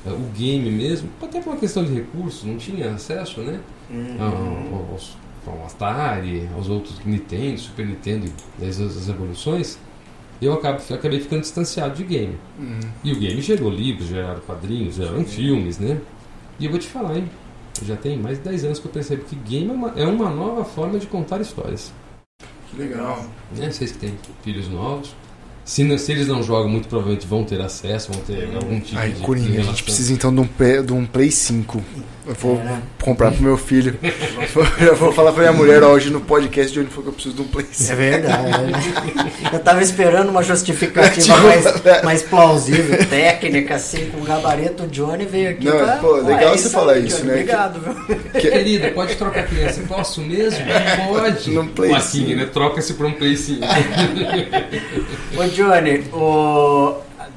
[0.06, 3.60] eh, o game mesmo, até por uma questão de recursos, não tinha acesso, né?
[3.89, 4.17] Uhum.
[4.19, 5.17] a- aos
[5.48, 9.78] ao Atari, aos outros Nintendo, Super Nintendo, as, as evoluções,
[10.41, 12.36] eu acabo, acabei ficando distanciado de game.
[12.60, 12.80] Uhum.
[13.04, 16.00] E o game gerou livros, geraram quadrinhos, geraram filmes, né?
[16.60, 17.30] E eu vou te falar, hein?
[17.83, 20.29] Já tem mais de 10 anos que eu percebo que game é uma, é uma
[20.29, 21.91] nova forma de contar histórias.
[22.71, 23.25] Que legal.
[23.55, 23.69] Né?
[23.71, 25.13] Vocês que têm filhos novos.
[25.65, 28.99] Se, não- se eles não jogam, muito provavelmente vão ter acesso, vão ter algum tipo
[28.99, 31.83] Ai, de, de Coringa, a gente precisa então de um, Play- de um Play 5.
[32.27, 32.81] Eu vou É, né?
[33.03, 33.99] comprar pro meu filho.
[34.79, 37.35] Eu vou falar pra minha mulher hoje no podcast de onde foi que eu preciso
[37.35, 37.91] de um Play 5.
[37.91, 38.47] É verdade.
[39.53, 44.83] Eu tava esperando uma justificativa Tipo, mais, mais plausível, técnica, assim, com gabarito.
[44.83, 45.97] O Johnny veio aqui Não, pra...
[45.97, 47.33] pô, legal é você falar isso, Johnny, né?
[47.33, 48.19] Obrigado, viu?
[48.41, 49.81] Querida, pode trocar a criança?
[49.88, 50.65] Posso mesmo?
[51.07, 51.51] Pode.
[51.51, 52.35] Num Play Mas sim, 5.
[52.39, 52.45] né?
[52.51, 53.61] Troca-se por um Play 5.
[55.38, 56.95] Ô Johnny, o...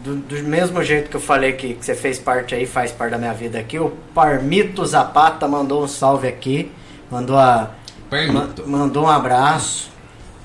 [0.09, 3.11] Do, do mesmo jeito que eu falei que, que você fez parte aí, faz parte
[3.11, 6.73] da minha vida aqui, o Parmito Zapata mandou um salve aqui,
[7.11, 7.73] mandou a,
[8.33, 9.91] ma- mandou um abraço,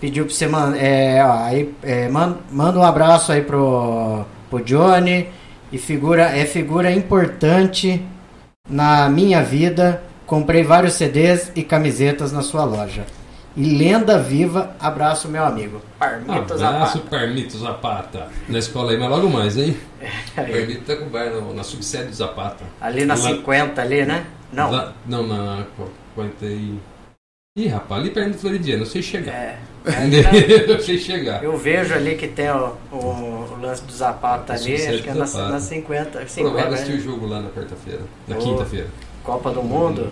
[0.02, 4.60] pediu pra você mandar, é, ó, aí, é, man- manda um abraço aí pro, pro
[4.62, 5.30] Johnny,
[5.72, 8.06] e figura, é figura importante
[8.70, 13.06] na minha vida, comprei vários CDs e camisetas na sua loja.
[13.56, 15.80] E lenda viva, abraço meu amigo.
[16.00, 17.00] Parmito Abraço, Zapata.
[17.10, 18.28] Permito Zapata.
[18.50, 19.78] Na escola aí, mas logo mais, hein?
[20.36, 20.52] Aí.
[20.52, 22.66] Permito tá com o bar no- na subsede do Zapata.
[22.82, 24.26] Ali na Lá- 50 ali, né?
[24.52, 24.72] Não.
[24.72, 25.66] Lá- não, na
[26.16, 26.80] 40 e...
[27.56, 29.32] Ih, rapaz, ali perto do Floridiano, eu sei chegar.
[29.34, 29.60] É.
[29.86, 31.44] É, eu sei chegar.
[31.44, 32.96] Eu vejo ali que tem o, o-
[33.52, 35.52] o lance do Zapata ali, acho que é na, Zapata.
[35.52, 36.28] na 50.
[36.28, 36.98] 50 Provável assistir né?
[36.98, 38.02] o jogo lá na quarta-feira.
[38.28, 38.88] Na quinta-feira.
[39.24, 40.12] Copa do Mundo.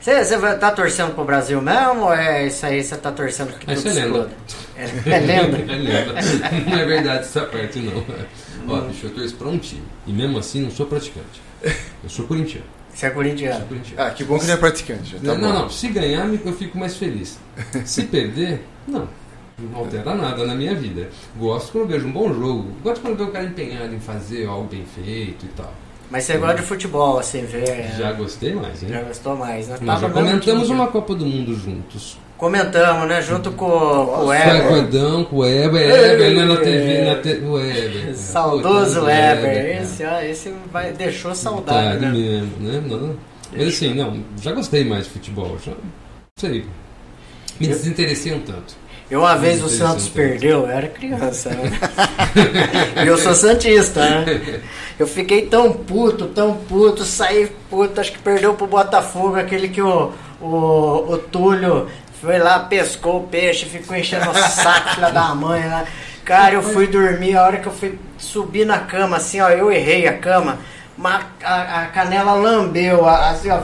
[0.00, 3.52] Você, você vai tá torcendo pro Brasil mesmo ou é isso aí você tá torcendo
[3.58, 4.30] que tudo isso é lenda.
[4.76, 5.58] É, é lenda?
[5.58, 6.14] É lenda.
[6.70, 8.02] Não é verdade essa parte, não.
[8.66, 9.82] Ó, bicho, eu torço pra um time.
[10.06, 11.42] E mesmo assim, não sou praticante.
[11.62, 12.64] Eu sou corintiano.
[12.92, 13.66] Você é Sou corintiano.
[13.66, 14.02] corintiano.
[14.02, 15.14] Ah, que bom que ele é praticante.
[15.16, 15.58] Tá não, não, bom.
[15.60, 15.70] não.
[15.70, 17.38] Se ganhar, eu fico mais feliz.
[17.84, 19.08] Se perder, não.
[19.58, 21.08] Não altera nada na minha vida.
[21.36, 22.72] Gosto quando vejo um bom jogo.
[22.82, 25.72] Gosto quando vejo o cara empenhado em fazer algo bem feito e tal.
[26.10, 27.92] Mas você gosta de futebol, assim, ver.
[27.96, 29.04] Já gostei mais, Já né?
[29.06, 29.78] gostou mais, né?
[29.80, 32.18] Nós já comentamos uma Copa do Mundo juntos.
[32.36, 33.20] Comentamos, né?
[33.22, 34.66] Junto com, com o Com Ever.
[34.66, 35.88] o Gordão, com o Weber,
[36.36, 37.32] né, na TV, na te...
[37.44, 38.14] o Weber.
[38.16, 39.80] Saudoso cara.
[39.82, 42.12] Esse, ó, esse vai, deixou saudade, Tá, né?
[42.12, 42.82] mesmo, né?
[42.86, 43.16] Não.
[43.52, 45.56] Mas assim, não, já gostei mais de futebol.
[45.64, 45.72] Já,
[46.38, 46.64] sei.
[47.60, 48.74] Me desinteressei um tanto.
[49.10, 49.68] Eu uma vez o.
[49.68, 51.72] Santos perdeu, eu era criança, né?
[53.02, 54.60] e eu sou Santista, né?
[54.98, 59.82] Eu fiquei tão puto, tão puto, saí puto, acho que perdeu pro Botafogo, aquele que
[59.82, 60.46] o, o,
[61.12, 61.88] o Túlio
[62.20, 65.86] foi lá, pescou o peixe, ficou enchendo o saco, filha da mãe, né?
[66.24, 69.72] Cara, eu fui dormir, a hora que eu fui subir na cama, assim, ó, eu
[69.72, 70.58] errei a cama.
[71.00, 73.58] Mas a, a canela lambeu, a- assim, ó,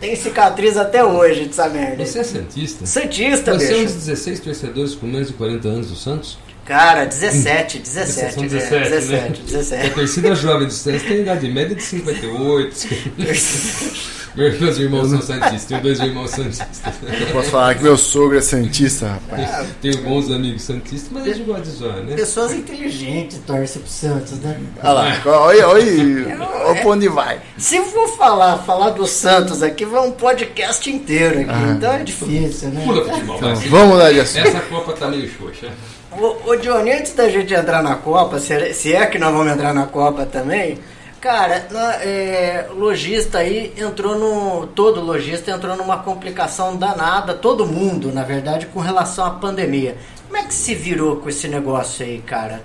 [0.00, 2.04] tem cicatriz até hoje dessa merda.
[2.06, 2.86] Você é Santista?
[2.86, 3.94] Santista, Você é um bicho.
[3.94, 6.38] dos 16 torcedores com menos de 40 anos do Santos?
[6.64, 9.26] Cara, 17, 17, São é, 17, 17, né?
[9.26, 9.90] A 17.
[9.90, 12.88] torcida jovem do Santos tem idade média de 58.
[14.34, 15.64] Meus irmãos são Santistas.
[15.64, 16.94] Tenho dois irmãos Santistas.
[17.20, 19.68] Eu posso falar que meu sogro é Santista, rapaz.
[19.80, 22.16] Tenho bons amigos Santistas, mas eles gostam de zoar, né?
[22.16, 24.58] Pessoas inteligentes torcem pro Santos, né?
[24.82, 27.40] Olha lá, olha, olha, olha pra onde vai.
[27.56, 32.02] Se eu for falar, falar do Santos aqui, vai um podcast inteiro aqui, então é
[32.02, 32.84] difícil, né?
[32.84, 33.36] Pula futebol.
[33.36, 34.48] Então, vamos mudar de assunto.
[34.48, 35.70] Essa Copa tá meio xoxa.
[36.16, 39.74] Ô, ô Johnny, antes da gente entrar na Copa, se, é que nós vamos entrar
[39.74, 40.78] na Copa também,
[41.20, 44.66] cara, na- é, lojista aí entrou no.
[44.68, 49.96] Todo lojista entrou numa complicação danada, todo mundo, na verdade, com relação à pandemia.
[50.26, 52.62] Como é que se virou com esse negócio aí, cara?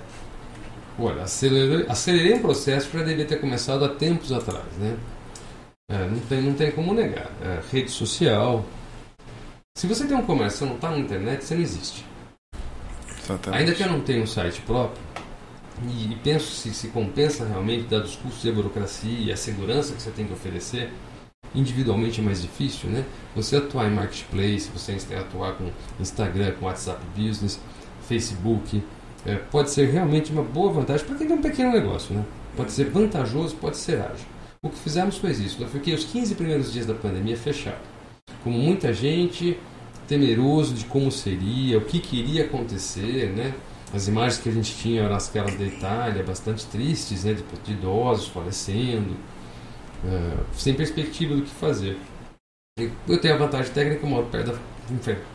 [0.98, 4.96] Olha, acelerei, acelerei um processo que já devia ter começado há tempos atrás, né?
[5.90, 7.30] É, não, tem, não tem como negar.
[7.42, 8.64] É, rede social.
[9.76, 12.04] Se você tem um comércio e não está na internet, você não existe.
[13.22, 13.60] Exatamente.
[13.60, 15.02] Ainda que eu não tenha um site próprio,
[15.82, 19.94] e, e penso se, se compensa realmente, dados os custos de burocracia e a segurança
[19.94, 20.90] que você tem que oferecer,
[21.54, 23.04] individualmente é mais difícil, né?
[23.34, 27.58] Você atuar em marketplace, você atuar com Instagram, com WhatsApp Business,
[28.06, 28.82] Facebook,
[29.26, 32.24] é, pode ser realmente uma boa vantagem para quem tem um pequeno negócio, né?
[32.56, 34.26] Pode ser vantajoso, pode ser ágil.
[34.62, 35.62] O que fizemos foi isso.
[35.62, 37.80] Eu fiquei os 15 primeiros dias da pandemia fechado.
[38.44, 39.58] Como muita gente,
[40.10, 43.54] temeroso de como seria, o que queria acontecer, né?
[43.94, 47.34] As imagens que a gente tinha eram aquelas da Itália, bastante tristes, né?
[47.34, 49.14] De, idosos falecendo,
[50.04, 51.96] eh, sem perspectiva do que fazer.
[53.06, 54.58] Eu tenho a vantagem técnica, eu moro perto da,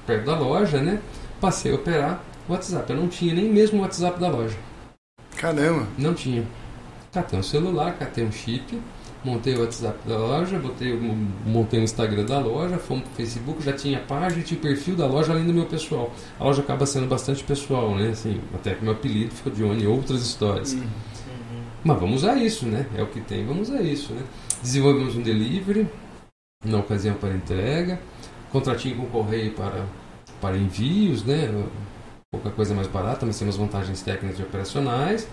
[0.06, 1.00] perto da loja, né?
[1.40, 2.92] Passei a operar o WhatsApp.
[2.92, 4.58] Eu não tinha nem mesmo o WhatsApp da loja.
[5.38, 5.88] Caramba.
[5.98, 6.46] Não tinha.
[7.14, 8.78] Catei um celular, catei um chip,
[9.26, 10.96] montei o WhatsApp da loja, botei,
[11.46, 15.08] montei o Instagram da loja, fomos pro Facebook, já tinha página, tinha o perfil da
[15.08, 16.14] loja além do meu pessoal.
[16.40, 18.10] A loja acaba sendo bastante pessoal, né?
[18.10, 20.74] Assim, até que meu apelido ficou de Oni outras histórias.
[20.74, 20.88] Uhum.
[21.84, 22.86] Mas vamos usar isso, né?
[22.96, 24.22] É o que tem, vamos usar isso, né?
[24.62, 25.88] Desenvolvemos um delivery,
[26.64, 28.00] na ocasião para entrega,
[28.52, 29.86] contratinho com o correio para,
[30.40, 31.52] para envios, né?
[32.32, 35.28] Pouca coisa mais barata, mas temos vantagens técnicas e operacionais.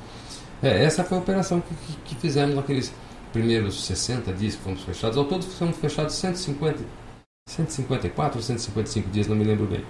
[0.62, 2.92] É, essa foi a operação que, que, que fizemos naqueles
[3.32, 5.16] primeiros 60 dias que fomos fechados.
[5.16, 6.84] Ao todo fomos fechados 150,
[7.48, 9.84] 154 ou 155 dias, não me lembro bem.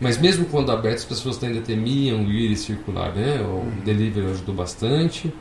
[0.00, 3.40] Mas mesmo quando aberto, as pessoas ainda temiam ir e circular, né?
[3.42, 3.80] O uhum.
[3.84, 5.32] delivery ajudou bastante.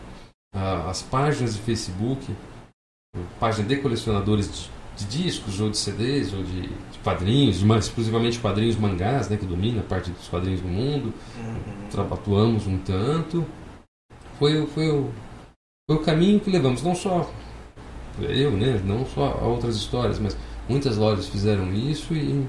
[0.53, 2.23] as páginas de Facebook,
[3.39, 7.86] página de colecionadores de, de, discos ou de CDs ou de, de quadrinhos, de, mais
[7.86, 9.38] exclusivamente quadrinhos mangás, né?
[9.38, 11.13] Que domina a parte dos quadrinhos no mundo.
[11.38, 12.13] Uhum.
[12.13, 13.45] Atuamos um tanto.
[14.38, 15.09] Foi, foi o
[15.93, 17.29] foi o caminho que levamos, não só
[18.21, 20.36] eu, né, não só a outras histórias, mas
[20.67, 22.45] muitas lojas fizeram isso e,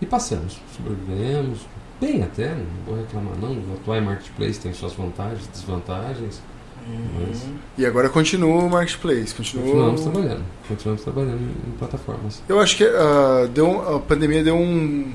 [0.00, 1.60] e passamos, sobrevivemos,
[2.00, 6.42] bem até, não vou reclamar não, o atual Marketplace tem suas vantagens, desvantagens.
[6.86, 7.26] Uhum.
[7.28, 7.46] Mas...
[7.78, 9.64] E agora continua o Marketplace, continua...
[9.64, 12.42] Continuamos trabalhando, continuamos trabalhando em, em plataformas.
[12.48, 15.12] Eu acho que uh, deu, a pandemia deu um,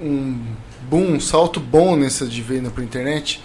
[0.00, 0.40] um
[0.88, 3.42] boom, um salto bom nessa de venda para internet,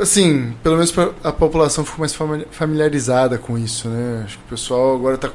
[0.00, 2.14] Assim, pelo menos a população ficou mais
[2.50, 4.22] familiarizada com isso, né?
[4.24, 5.30] Acho que o pessoal agora tá,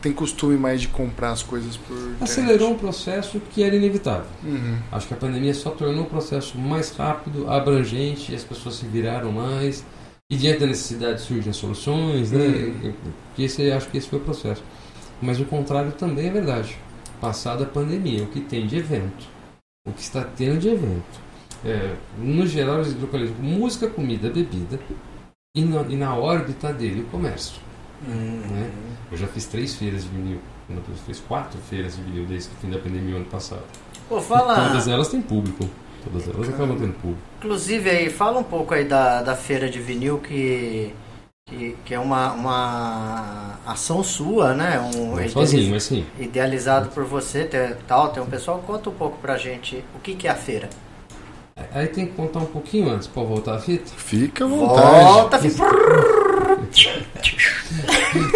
[0.00, 1.96] tem costume mais de comprar as coisas por.
[1.96, 2.22] Internet.
[2.22, 4.26] Acelerou um processo que era inevitável.
[4.42, 4.78] Uhum.
[4.92, 9.32] Acho que a pandemia só tornou o processo mais rápido, abrangente, as pessoas se viraram
[9.32, 9.84] mais.
[10.28, 12.46] E diante da necessidade surgem soluções, né?
[12.46, 12.92] Uhum.
[13.38, 14.62] Esse, acho que esse foi o processo.
[15.22, 16.76] Mas o contrário também é verdade.
[17.20, 19.26] Passada a pandemia, o que tem de evento,
[19.86, 21.25] o que está tendo de evento,
[21.64, 24.78] é, no geral, eles localizam música, comida, bebida
[25.56, 27.60] e na, e na órbita dele o comércio.
[28.06, 28.42] Uhum.
[28.50, 28.70] Né?
[29.10, 30.40] Eu já fiz três feiras de vinil.
[30.68, 33.62] Eu fiz quatro feiras de vinil desde o fim da pandemia ano passado.
[34.08, 34.68] Pô, fala...
[34.68, 35.68] Todas elas têm público.
[36.04, 37.22] Todas elas acabam tendo público.
[37.38, 40.92] Inclusive aí, fala um pouco aí da, da feira de vinil que,
[41.48, 44.78] que, que é uma, uma ação sua, né?
[44.80, 46.04] Um, Não sozinho, mas sim.
[46.18, 47.44] Idealizado por você,
[47.86, 48.62] tal, tem um pessoal.
[48.64, 50.68] Conta um pouco pra gente o que, que é a feira.
[51.76, 53.92] Aí tem que contar um pouquinho antes para voltar a fita.
[53.98, 55.04] Fica à vontade.
[55.04, 55.64] Volta a fita.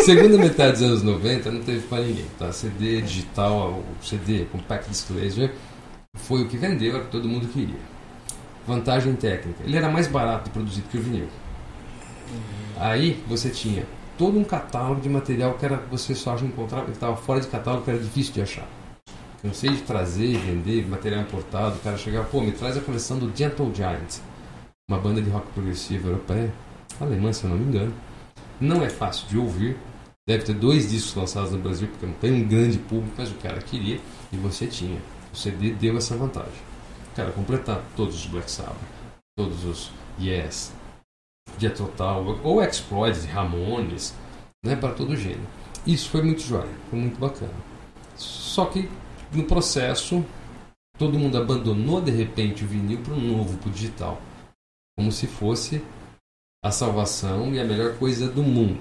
[0.05, 2.26] Segunda metade dos anos 90 não teve para ninguém.
[2.38, 2.53] Tá?
[2.53, 5.55] CD digital, o CD Compact Disc Laser
[6.16, 7.81] foi o que vendeu, era o que todo mundo queria.
[8.66, 9.64] Vantagem técnica.
[9.64, 11.29] Ele era mais barato de produzir que o vinil.
[12.76, 13.87] Aí você tinha
[14.18, 17.85] todo um catálogo de material que era você só encontrava, que estava fora de catálogo,
[17.85, 18.68] que era difícil de achar.
[19.42, 21.76] Cansei de trazer vender material importado.
[21.76, 24.18] O cara chegava, pô, me traz a coleção do Gentle Giant,
[24.88, 26.53] uma banda de rock progressivo europeia,
[27.00, 27.94] alemã, se eu não me engano.
[28.61, 29.79] Não é fácil de ouvir.
[30.29, 33.35] Deve ter dois discos lançados no Brasil, porque não tem um grande público, mas o
[33.37, 33.98] cara queria
[34.31, 35.00] e você tinha.
[35.33, 36.61] O CD deu essa vantagem.
[37.11, 38.76] O cara completar todos os Black Sabbath,
[39.37, 40.72] todos os Yes,
[41.57, 44.14] Dia Total, ou Exploit, Ramones,
[44.64, 45.46] né, para todo gênero.
[45.87, 47.55] Isso foi muito jóia, foi muito bacana.
[48.16, 48.88] Só que
[49.33, 50.25] no processo,
[50.99, 54.21] todo mundo abandonou de repente o vinil para um novo, para o digital.
[54.97, 55.83] Como se fosse
[56.62, 58.81] a salvação e a melhor coisa do mundo.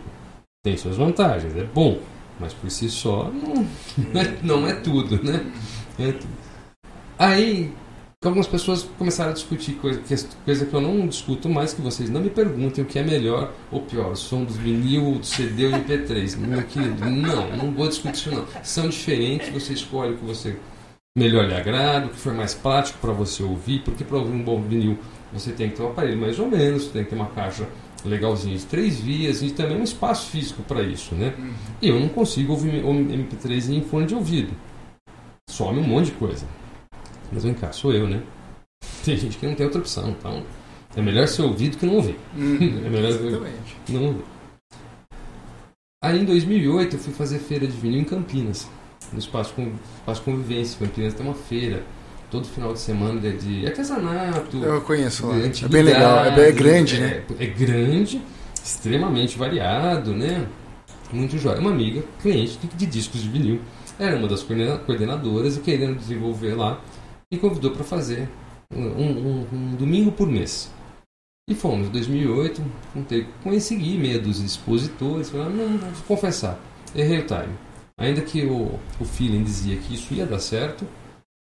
[0.63, 2.01] Tem suas vantagens, é bom,
[2.39, 3.65] mas por si só não,
[4.13, 5.45] não, é, não é tudo, né?
[5.97, 6.37] É tudo.
[7.17, 7.73] Aí,
[8.27, 10.01] algumas pessoas começaram a discutir coisa,
[10.43, 13.53] coisa que eu não discuto mais, que vocês não me perguntem o que é melhor
[13.71, 16.35] ou pior, som do vinil, do CD ou MP3.
[16.45, 18.45] Meu querido, não, não vou discutir isso não.
[18.61, 20.57] São diferentes, você escolhe o que você
[21.17, 24.43] melhor lhe agrada, o que for mais prático para você ouvir, porque para ouvir um
[24.43, 24.97] bom vinil
[25.31, 27.67] você tem que ter um aparelho mais ou menos, tem que ter uma caixa
[28.03, 31.33] legalzinha de três vias e também um espaço físico para isso, né?
[31.81, 34.51] E eu não consigo ouvir MP3 em fone de ouvido.
[35.49, 36.45] Some um monte de coisa.
[37.31, 38.21] Mas vem cá, sou eu, né?
[39.03, 40.43] Tem gente que não tem outra opção, então
[40.95, 42.17] é melhor ser ouvido que não ouvir.
[42.35, 43.77] Hum, é melhor exatamente.
[43.89, 44.23] não ouvir.
[46.03, 48.67] Aí em 2008 eu fui fazer feira de vinil em Campinas,
[49.11, 49.53] no Espaço,
[49.99, 50.79] Espaço Convivência.
[50.79, 51.83] Campinas tem uma feira
[52.31, 54.57] todo final de semana de, de artesanato.
[54.57, 55.35] Eu conheço lá.
[55.37, 57.23] É bem legal, é, bem, é grande, né?
[57.37, 58.21] É, é, grande,
[58.63, 60.47] extremamente variado, né?
[61.11, 61.59] Muito jóia.
[61.59, 63.59] Uma amiga, cliente de, de discos de vinil,
[63.99, 64.43] era uma das
[64.85, 66.79] coordenadoras e querendo desenvolver lá
[67.31, 68.27] me convidou para fazer
[68.73, 70.71] um, um, um, domingo por mês.
[71.49, 72.61] E fomos, em 2008,
[72.93, 76.59] contei, consegui meia dos expositores, falei, não, vou confessar,
[76.95, 77.57] errei o time.
[77.99, 80.87] Ainda que o, o feeling dizia que isso ia dar certo,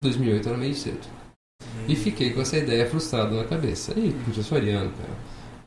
[0.03, 1.07] 2008 era meio cedo.
[1.87, 3.97] E fiquei com essa ideia frustrada na cabeça.
[3.97, 5.17] E, professoriano, cara,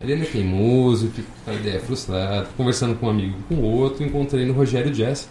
[0.01, 4.45] ainda é teimoso, fica com a ideia frustrada, conversando com um amigo com outro, encontrei
[4.45, 5.29] no Rogério Jazz,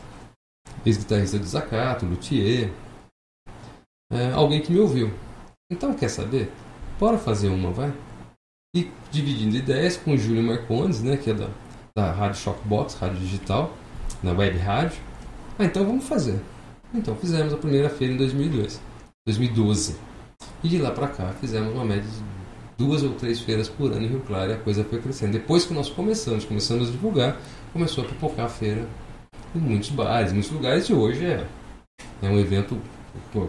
[0.86, 2.70] ex-guitarrista do Zacato, luthier,
[4.12, 5.12] é, alguém que me ouviu.
[5.72, 6.52] Então, quer saber?
[7.00, 7.94] Bora fazer uma, vai?
[8.76, 11.50] E dividindo ideias com o Júlio Marcondes, né, que é da,
[11.96, 13.76] da Rádio Shockbox, Rádio Digital,
[14.24, 15.00] na Web Rádio.
[15.60, 16.40] Ah, então vamos fazer.
[16.94, 18.80] Então fizemos a primeira feira em 2002,
[19.26, 19.96] 2012.
[20.64, 22.38] E de lá para cá fizemos uma média de
[22.78, 25.34] duas ou três feiras por ano em Rio Claro e a coisa foi crescendo.
[25.34, 27.38] Depois que nós começamos, começamos a divulgar,
[27.74, 28.88] começou a pipocar a feira
[29.56, 31.46] em muitos bares, muitos lugares e hoje é,
[32.22, 32.80] é um evento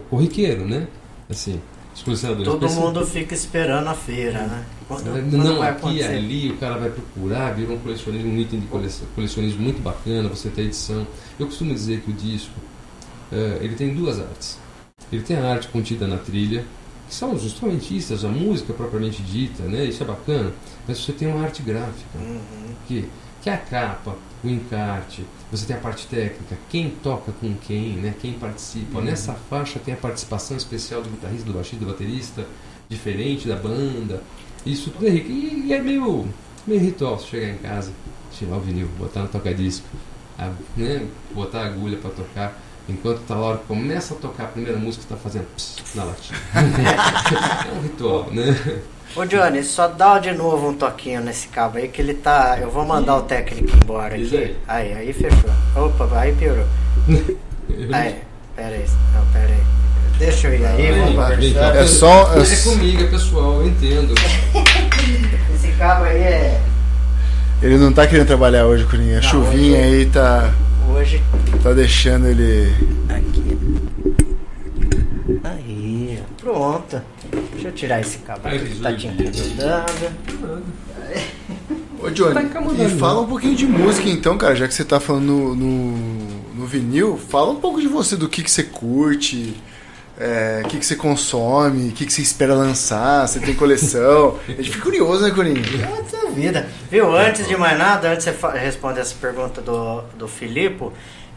[0.09, 0.87] corriqueiro, né?
[1.29, 1.59] Assim,
[1.95, 4.65] os colecionadores Todo percebem- mundo fica esperando a feira, né?
[4.87, 8.59] Quando, quando não, aqui e ali o cara vai procurar, virou um colecionismo, um item
[8.61, 11.05] de colecion- colecionismo muito bacana, você tem edição.
[11.39, 12.53] Eu costumo dizer que o disco,
[13.31, 14.57] eh, ele tem duas artes.
[15.11, 16.63] Ele tem a arte contida na trilha,
[17.07, 19.85] que são os instrumentistas, a música propriamente dita, né?
[19.85, 20.51] Isso é bacana.
[20.87, 22.39] Mas você tem uma arte gráfica, Uhum.
[22.87, 23.05] que,
[23.41, 27.93] que é a capa, o encarte, você tem a parte técnica, quem toca com quem,
[27.93, 28.13] né?
[28.19, 29.01] quem participa.
[29.01, 32.47] Nessa faixa tem a participação especial do guitarrista, do baixista, do baterista,
[32.87, 34.23] diferente da banda.
[34.65, 35.29] Isso tudo é rico.
[35.29, 36.27] E, e é meio,
[36.65, 37.91] meio ritual você chegar em casa,
[38.31, 39.87] tirar o vinil, botar no toca-disco,
[40.77, 41.05] né?
[41.33, 42.59] botar a agulha para tocar.
[42.87, 46.39] Enquanto tá que começa a tocar a primeira música, você tá fazendo pss, na latinha.
[47.69, 48.81] é um ritual, né?
[49.15, 52.57] Ô Johnny, só dá de novo um toquinho nesse cabo aí que ele tá.
[52.61, 54.37] Eu vou mandar o técnico embora Diz aqui.
[54.37, 54.55] aí.
[54.67, 55.49] Aí, aí fechou.
[55.75, 56.65] Opa, aí piorou.
[57.93, 58.15] Aí,
[58.55, 58.85] pera aí.
[59.13, 59.63] Não, pera aí.
[60.17, 61.15] Deixa eu ir aí, vamos vem,
[61.53, 61.75] conversar.
[61.77, 64.13] É só- é É comigo, é pessoal, eu entendo.
[65.55, 66.61] Esse cabo aí é.
[67.61, 69.19] Ele não tá querendo trabalhar hoje, Corinha.
[69.19, 70.51] A Não, chuvinha hoje- aí tá,
[70.91, 71.23] Hoje.
[71.61, 72.73] tá deixando ele.
[73.07, 73.57] Aqui.
[75.43, 77.01] Aí, pronto.
[77.59, 79.85] Deixa eu tirar esse cabo aqui que tá te incomodando.
[82.01, 85.01] Ô Johnny, Tá e fala um pouquinho de música então, cara, já que você tá
[85.01, 85.97] falando no, no,
[86.55, 89.61] no vinil, fala um pouco de você, do que, que você curte,
[90.17, 94.39] é, o que, que você consome, o que, que você espera lançar, você tem coleção.
[94.47, 95.61] A gente fica curioso, né, Corinha?
[95.61, 96.65] Puta vida.
[96.89, 100.85] Viu, antes de mais nada, antes de você responder essa pergunta do, do Filipe,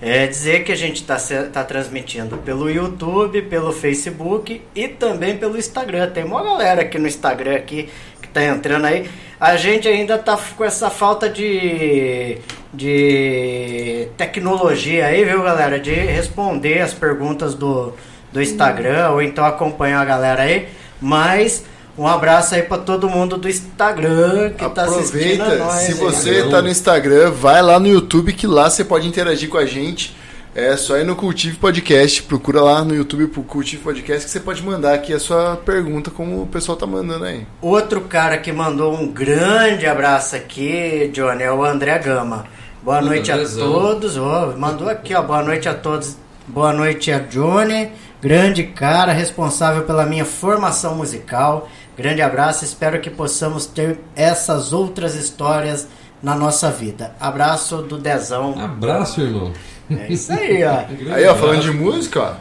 [0.05, 1.17] é dizer que a gente está
[1.53, 6.11] tá transmitindo pelo YouTube, pelo Facebook e também pelo Instagram.
[6.11, 7.89] Tem uma galera aqui no Instagram aqui
[8.21, 9.09] que tá entrando aí.
[9.39, 12.37] A gente ainda tá com essa falta de,
[12.75, 15.79] de tecnologia aí, viu, galera?
[15.79, 17.95] De responder as perguntas do,
[18.33, 20.67] do Instagram ou então acompanhar a galera aí.
[21.01, 21.65] Mas
[21.97, 25.81] um abraço aí pra todo mundo do Instagram que tá assistindo a Aproveita, nós.
[25.81, 25.99] se aí.
[25.99, 29.67] você tá no Instagram, vai lá no YouTube que lá você pode interagir com a
[29.67, 30.17] gente.
[30.55, 34.39] É só ir no Cultive Podcast, procura lá no YouTube pro Cultive Podcast que você
[34.39, 37.47] pode mandar aqui a sua pergunta, como o pessoal tá mandando aí.
[37.63, 42.45] Outro cara que mandou um grande abraço aqui, Johnny, é o André Gama.
[42.83, 44.19] Boa noite a todos.
[44.19, 45.23] Ó, mandou aqui, ó.
[45.23, 46.17] Boa noite a todos.
[46.47, 47.91] Boa noite a Johnny,
[48.21, 51.69] grande cara, responsável pela minha formação musical.
[51.97, 55.87] Grande abraço, espero que possamos ter essas outras histórias
[56.23, 57.15] na nossa vida.
[57.21, 58.59] Abraço do Dezão.
[58.59, 59.53] Abraço, irmão.
[59.91, 60.85] É isso aí, ó.
[61.13, 62.35] Aí, ó, falando de música, ó.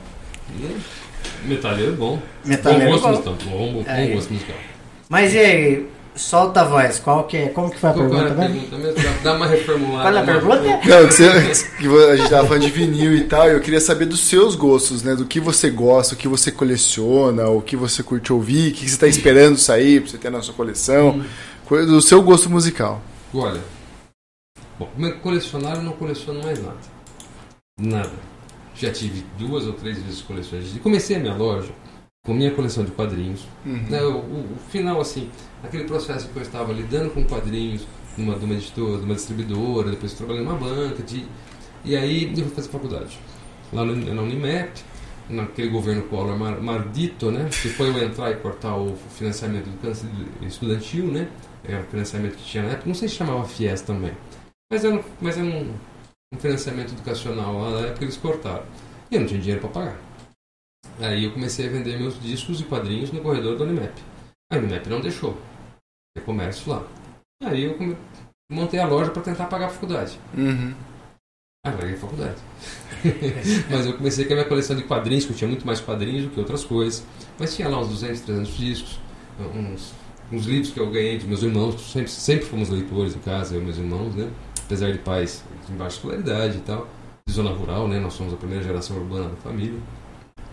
[1.44, 2.20] Metalheiro bom.
[2.46, 3.32] Metaleiro bom gosto bom.
[3.32, 3.34] musical.
[3.46, 4.56] Bom, bom, bom gosto musical.
[5.10, 7.00] Mas e aí, solta a voz.
[7.00, 7.48] Qual que é?
[7.50, 8.48] Como que foi a Qual pergunta, a né?
[8.48, 9.24] pergunta mesmo?
[9.24, 10.04] Dá- uma reformulada.
[10.04, 10.90] Qual é a uma- pergunta?
[10.90, 13.82] Não, que, você, que a gente tava falando de vinil e tal, e eu queria
[13.82, 15.16] saber dos seus gostos, né?
[15.16, 18.90] Do que você gosta, o que você coleciona, o que você curte ouvir, o que
[18.90, 21.24] você tá esperando sair pra você ter na sua coleção,
[21.66, 23.02] coisa do seu gosto musical.
[23.34, 23.62] Olha,
[24.78, 26.78] bom, como colecionar eu não coleciono mais nada.
[27.80, 28.32] Nada.
[28.76, 30.66] Já tive duas ou três vezes coleções.
[30.82, 31.70] Comecei a minha loja
[32.24, 33.48] com minha coleção de quadrinhos.
[33.90, 35.30] Né, o, o- final, assim,
[35.64, 37.86] aquele processo que eu estava lidando com quadrinhos
[38.18, 41.26] numa, de uma editora, de uma distribuidora, depois trabalhei numa banca, de,
[41.84, 43.18] e aí eu fui fazer faculdade.
[43.74, 44.70] Lá no, na Unimap,
[45.30, 47.48] naquele governo Collor mar, maldito, né?
[47.50, 50.08] Que foi eu entrar e cortar o financiamento do câncer
[50.42, 51.28] estudantil, né?
[51.64, 54.12] Era o financiamento que tinha na época, não sei se chamava FIES também.
[54.72, 55.74] Mas era, um- mas era um,
[56.34, 58.64] um financiamento educacional lá na época eles cortaram.
[59.10, 59.98] E eu não tinha dinheiro para pagar.
[61.00, 63.94] Aí eu comecei a vender meus discos e quadrinhos no corredor da Unimap.
[64.52, 65.38] A Unimap não deixou.
[66.16, 66.84] Tem comércio lá.
[67.44, 67.98] Aí eu come-
[68.52, 70.20] montei a loja para tentar pagar a faculdade.
[70.38, 70.74] Uhum.
[71.66, 72.36] Ah, larguei a faculdade.
[73.70, 76.26] Mas eu comecei com a minha coleção de quadrinhos, que eu tinha muito mais quadrinhos
[76.26, 77.04] do que outras coisas.
[77.40, 79.00] Mas tinha lá uns 200, 300 discos,
[79.56, 79.94] uns,
[80.32, 83.62] uns livros que eu ganhei de meus irmãos, sempre, sempre fomos leitores em casa, eu
[83.62, 84.30] e meus irmãos, né?
[84.66, 86.88] Apesar de pais de baixa escolaridade e tal,
[87.28, 88.00] de zona rural, né?
[88.00, 89.80] Nós somos a primeira geração urbana da família.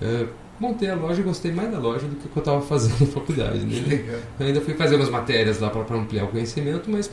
[0.00, 0.28] É,
[0.60, 3.00] montei a loja e gostei mais da loja do que o que eu estava fazendo
[3.04, 3.64] na faculdade.
[3.64, 4.22] Né?
[4.38, 7.10] Ainda fui fazer umas matérias lá para ampliar o conhecimento, mas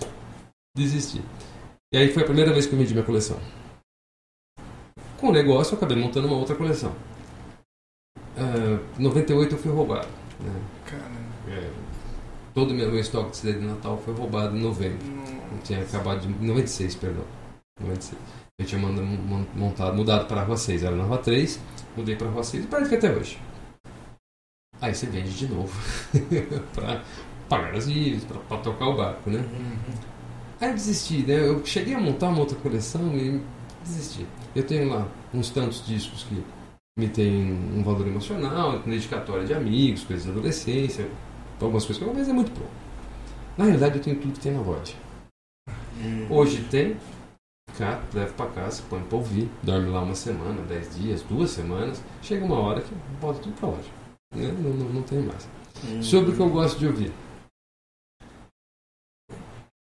[0.75, 1.21] desisti.
[1.93, 3.39] E aí foi a primeira vez que eu vendi minha coleção.
[5.17, 6.93] Com o negócio, eu acabei montando uma outra coleção.
[8.37, 10.07] Ah, Em 98 eu fui roubado.
[10.41, 10.61] né?
[10.85, 11.25] Caramba.
[11.47, 11.69] É,
[12.53, 14.99] todo o meu, meu estoque de CD de Natal foi roubado em novembro.
[15.51, 16.27] Eu tinha acabado de.
[16.27, 17.23] 96, perdão.
[17.79, 18.19] 96.
[18.57, 21.59] Eu tinha montado, mudado para a Rua 6, era na Rua 3,
[21.97, 23.37] mudei para a Rua 6 e parece que até hoje.
[24.81, 25.73] Aí você vende de novo
[26.73, 27.03] para
[27.49, 29.43] pagar as dívidas, para tocar o barco, né?
[30.61, 31.47] Aí eu desisti, né?
[31.47, 33.41] Eu cheguei a montar uma outra coleção e
[33.83, 34.25] desisti.
[34.55, 36.41] Eu tenho lá uns tantos discos que
[36.97, 41.09] me tem um valor emocional, dedicatória de amigos, coisas da adolescência,
[41.59, 42.71] algumas coisas que eu mas é muito pouco.
[43.57, 44.93] Na realidade eu tenho tudo que tem na loja.
[46.29, 46.97] Hoje tem,
[47.77, 52.01] cá, levo pra casa, põe pra ouvir, dorme lá uma semana, dez dias, duas semanas,
[52.21, 53.89] chega uma hora que bota tudo pra loja.
[54.33, 54.51] Né?
[54.51, 55.47] Não, não, não tem mais.
[56.01, 57.11] Sobre o que eu gosto de ouvir.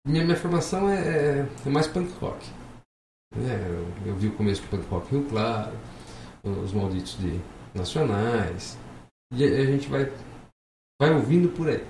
[0.07, 2.47] Minha, minha formação é, é- é mais punk rock.
[3.35, 3.67] né?
[3.69, 5.73] eu, eu vi o começo do punk rock Rio Claro,
[6.43, 7.41] os malditos de
[7.75, 8.77] nacionais.
[9.33, 10.13] E a, a gente vai,
[11.01, 11.85] vai ouvindo por aí.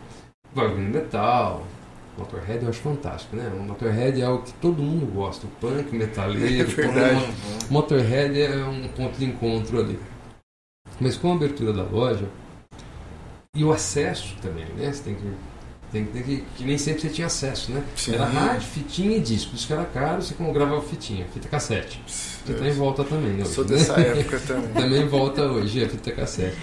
[0.53, 1.67] Vai ouvindo metal.
[2.17, 3.51] Motorhead eu acho fantástico, né?
[3.55, 5.47] O Motorhead é algo que todo mundo gosta.
[5.47, 7.15] O punk, o metaleiro, É verdade.
[7.15, 7.35] mundo-
[7.71, 9.99] Motorhead é um ponto de encontro ali.
[11.01, 12.27] Mas com a abertura da loja
[13.57, 14.93] e o acesso também, né?
[14.93, 15.33] Você tem que.
[15.93, 17.85] Tem, tem que, que nem sempre você tinha acesso, né?
[17.97, 18.15] Sim.
[18.15, 19.55] Era rádio, fitinha e disco.
[19.55, 22.01] Isso que era caro, você como gravava fitinha, fita cassete.
[22.45, 23.45] Que tá em volta também, né?
[23.45, 23.79] Sou hoje, né?
[23.81, 24.73] dessa época também.
[24.73, 26.57] também volta hoje a fita cassete.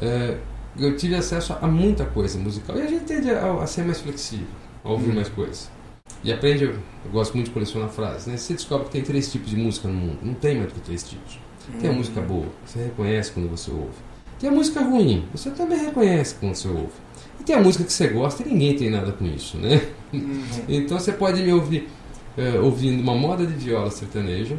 [0.00, 0.36] É,
[0.78, 4.00] eu tive acesso a muita coisa musical e a gente tende a, a ser mais
[4.00, 4.46] flexível,
[4.84, 5.14] a ouvir Hum.
[5.14, 5.70] mais coisas.
[6.24, 6.74] E aprende, eu
[7.12, 8.36] gosto muito de colecionar frases, né?
[8.36, 10.80] Você descobre que tem três tipos de música no mundo, não tem mais do que
[10.80, 11.38] três tipos.
[11.80, 13.94] Tem a música boa, você reconhece quando você ouve.
[14.38, 16.92] Tem a música ruim, você também reconhece quando você ouve.
[17.38, 19.80] E tem a música que você gosta e ninguém tem nada com isso, né?
[20.68, 21.88] Então você pode me ouvir
[22.36, 24.56] eh, ouvindo uma moda de viola sertaneja,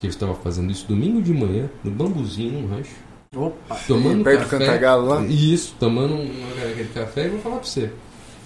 [0.00, 2.94] que eu estava fazendo isso domingo de manhã, no bambuzinho, num rancho,
[3.34, 3.76] Opa!
[3.86, 4.66] tomando Perto do café.
[4.66, 5.24] Cantagalo lá?
[5.26, 7.90] Isso, tomando uma caneca de café e vou falar pra você.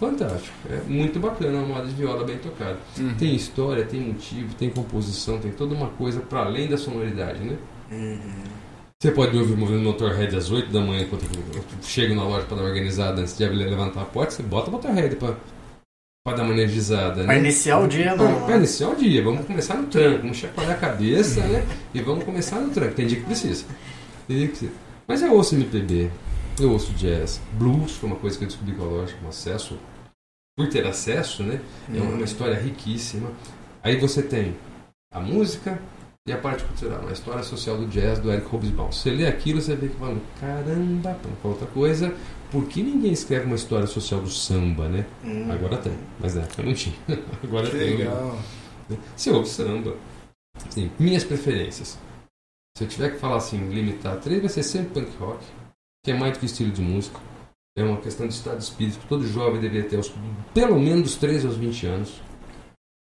[0.00, 2.76] Fantástico, é muito bacana uma moda de viola bem tocada.
[2.98, 3.14] Uhum.
[3.14, 7.56] Tem história, tem motivo, tem composição, tem toda uma coisa para além da sonoridade, né?
[9.00, 11.22] Você pode me ouvir movendo Motorhead às 8 da manhã, quando
[11.54, 14.70] eu chego na loja para dar uma organizada antes de levantar a porta, você bota
[14.70, 15.36] o Motorhead para
[16.24, 17.38] pra dar uma energizada, Pra né?
[17.38, 18.44] iniciar o dia, não.
[18.44, 21.66] Para iniciar o dia, vamos começar no tranco, vamos chacoalhar a cabeça, né?
[21.92, 22.94] E vamos começar no tranco.
[22.94, 23.64] Tem dia que precisa.
[24.26, 24.72] Tem dia que precisa.
[25.06, 26.10] Mas eu ouço MPB,
[26.60, 29.78] eu ouço jazz, blues, foi uma coisa que eu descobri com a loja, com acesso.
[30.56, 31.60] Por ter acesso, né?
[31.92, 33.30] É uma, uma história riquíssima.
[33.82, 34.54] Aí você tem
[35.12, 35.80] a música
[36.28, 38.92] e a parte cultural, a história social do jazz do Eric Hobsbawm.
[38.92, 42.14] Você lê aquilo, você vê que fala, caramba, não falar outra coisa,
[42.50, 45.06] por que ninguém escreve uma história social do samba, né?
[45.24, 45.50] Hum.
[45.50, 46.94] Agora tem, mas na época não tinha.
[47.42, 47.96] Agora Que tem.
[47.96, 48.38] legal.
[49.16, 49.96] Você ouve samba.
[50.68, 51.98] Sim, minhas preferências.
[52.76, 55.44] Se eu tiver que falar assim, limitar três, vai ser sempre punk rock,
[56.04, 57.20] que é mais do que estilo de música.
[57.76, 60.12] É uma questão de estado de espírito todo jovem deveria ter, aos,
[60.52, 62.22] pelo menos dos 13 aos 20 anos.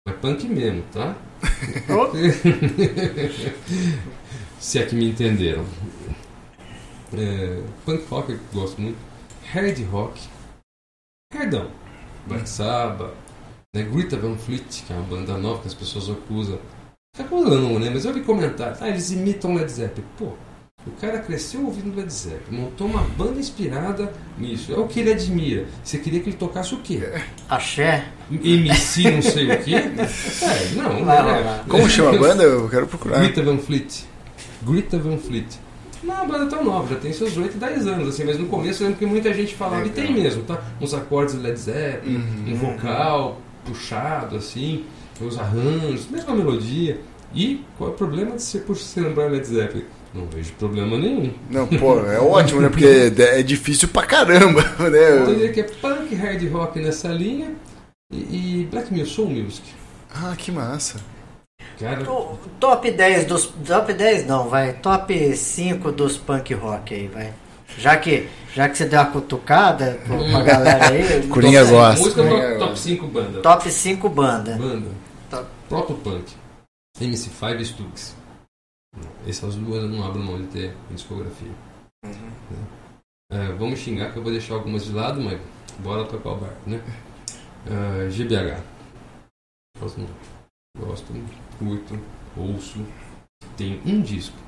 [0.09, 1.17] É punk mesmo, tá?
[4.61, 5.65] Se é que me entenderam.
[7.13, 8.99] É, punk rock eu gosto muito.
[9.53, 10.21] Hard rock.
[11.33, 11.71] Hardão.
[12.27, 13.15] Black Sabbath.
[13.75, 13.83] Né?
[13.83, 16.59] Greta Van Fleet, que é uma banda nova que as pessoas acusam.
[17.19, 17.91] Acusam, né?
[17.93, 18.81] Mas eu vi comentários.
[18.83, 20.07] Ah, eles imitam Led Zeppelin.
[20.19, 20.27] Pô,
[20.87, 22.61] o cara cresceu ouvindo Led Zeppelin.
[22.61, 24.73] Montou uma banda inspirada nisso.
[24.73, 25.65] É o que ele admira.
[25.83, 27.01] Você queria que ele tocasse o quê?
[27.49, 28.05] Axé?
[28.31, 29.75] MC não sei o quê?
[29.77, 31.41] É, não, lá, né?
[31.41, 31.65] lá.
[31.69, 32.43] Como chama a banda?
[32.43, 33.19] Eu quero procurar.
[33.21, 34.05] Greta Van Fleet.
[34.63, 35.47] Greta Van Fleet.
[36.03, 38.47] Não é uma banda tão nova, já tem seus 8, 10 anos, assim, mas no
[38.47, 40.05] começo eu lembro que muita gente falava, Legal.
[40.05, 40.63] e tem mesmo, tá?
[40.81, 42.53] Uns acordes de Led Zeppelin, Uhum.
[42.53, 44.85] um vocal puxado, assim,
[45.25, 47.01] os arranjos, mesma melodia.
[47.35, 49.85] E qual é o problema de ser por se lembrar Led Zeppelin?
[50.15, 51.31] Não vejo problema nenhum.
[51.51, 52.69] Não, pô, é ótimo, né?
[52.71, 55.27] Porque é difícil pra caramba, Eu né?
[55.27, 57.53] diria que é punk, hard rock nessa linha
[58.11, 59.63] e, e black music, soul music.
[60.15, 60.99] Ah, que massa.
[61.79, 62.03] Cara,
[62.59, 63.53] Top 10 dos.
[63.67, 64.73] Top 10 não, vai.
[64.75, 67.33] Top 5 dos punk rock aí, vai.
[67.77, 71.27] Já que, já que você deu uma cutucada pro- pra galera aí.
[71.29, 72.01] Coringa top- gosta.
[72.03, 72.59] música gosta.
[72.59, 73.41] top 5 banda.
[73.41, 74.53] Top 5 banda.
[74.57, 74.87] Banda.
[75.69, 75.87] Top.
[75.87, 76.33] Protopunk.
[77.01, 78.17] MC5 e Stugs.
[79.27, 81.53] Essas duas eu não abro mão de ter em discografia.
[82.05, 82.31] Uhum.
[83.31, 85.41] É, vamos xingar que eu vou deixar algumas de lado, mas
[85.81, 86.83] bora tocar o barco, né?
[87.67, 88.63] É, GBH.
[89.79, 90.15] Gosto muito.
[90.79, 91.13] Gosto,
[91.59, 91.99] curto,
[92.37, 92.87] ouço.
[93.57, 94.47] Tem um disco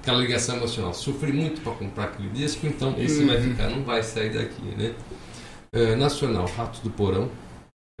[0.00, 0.94] aquela ligação emocional.
[0.94, 4.94] Sofri muito para comprar aquele disco, então esse vai ficar, não vai sair daqui, né?
[5.72, 7.30] É, nacional, Ratos do Porão.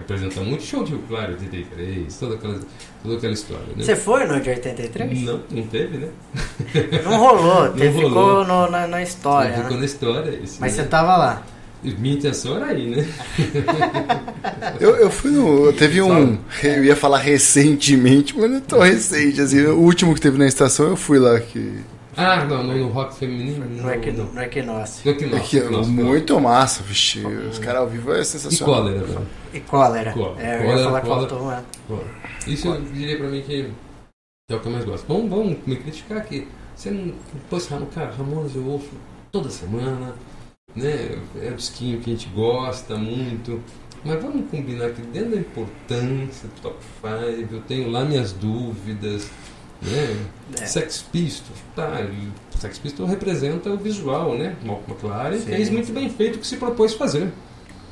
[0.00, 2.58] Representa muito show de Rio Claro, 83, toda aquela,
[3.02, 3.84] toda aquela história, né?
[3.84, 5.22] Você foi no de 83?
[5.22, 6.08] Não, não teve, né?
[7.04, 8.40] Não rolou, Não teve- rolou.
[8.42, 9.52] ficou no- na, na história.
[9.54, 9.78] Ficou né?
[9.78, 10.40] na história.
[10.42, 10.82] Esse, Mas né?
[10.82, 11.42] você tava lá.
[11.82, 13.06] Minha intenção era aí, né?
[14.80, 15.72] Eu, eu fui no.
[15.72, 16.38] Teve um.
[16.62, 19.40] Eu ia falar recentemente, mas não tão recente.
[19.40, 21.38] Assim, o último que teve na estação eu fui lá.
[21.40, 21.78] Que,
[22.20, 23.64] Ah, não, no, no rock feminino.
[23.64, 24.26] No, Equi, não.
[24.26, 25.02] no Equinócio.
[25.04, 27.24] No Equinócio, que é Equinócio, muito massa, vixe.
[27.26, 28.74] Os caras ao vivo é E sensacional.
[28.76, 29.26] cólera, não.
[29.54, 30.12] E cólera.
[30.12, 30.42] Cólera.
[30.46, 31.28] É, eu ia Cólera, falar que cólera.
[31.28, 31.64] faltou uma.
[31.88, 32.10] Cólera.
[32.46, 33.70] Isso eu diria pra mim que
[34.50, 35.06] é o que eu mais gosto.
[35.06, 36.46] Vamos, vamos me criticar aqui.
[36.76, 37.12] Você não.
[37.48, 37.58] Pô,
[37.94, 38.90] cara, Ramones eu ouço
[39.30, 40.14] toda semana,
[40.74, 41.16] né?
[41.42, 43.60] É um disquinho que a gente gosta muito.
[44.04, 49.30] Mas vamos combinar que dentro da importância do top 5, eu tenho lá minhas dúvidas,
[49.82, 50.16] né?
[50.60, 50.66] É.
[50.66, 52.06] Sex Pistols, tá?
[52.58, 54.56] Sex Pistols representa o visual, né?
[54.64, 55.92] Malcolm McLaren Sim, fez muito sim.
[55.94, 57.28] bem feito o que se propôs fazer.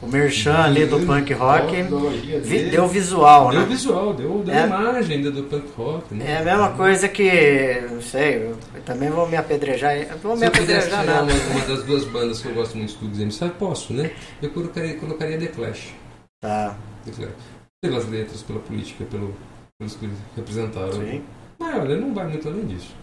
[0.01, 2.11] O merchan ali do punk rock Deu
[2.41, 3.66] vi- deu visual, Deu né?
[3.66, 4.64] visual, deu, deu É.
[4.66, 6.14] imagem ainda do punk rock.
[6.14, 6.24] Né?
[6.30, 9.97] É a mesma coisa que, não sei, eu também vou me apedrejar.
[10.22, 11.22] Vou Se me eu pudesse apedrejar nada.
[11.34, 13.55] uma, uma das duas bandas que eu gosto muito do Exame, sabe?
[13.59, 14.12] Posso, né?
[14.41, 15.89] Eu colocaria, colocaria The Clash.
[16.41, 17.30] Tá, The Clash.
[17.82, 19.34] Pelas letras, pela política, pelo,
[19.80, 20.93] pelos que representaram.
[20.93, 21.22] sim.
[21.59, 22.95] Mas olha, não vai muito além disso.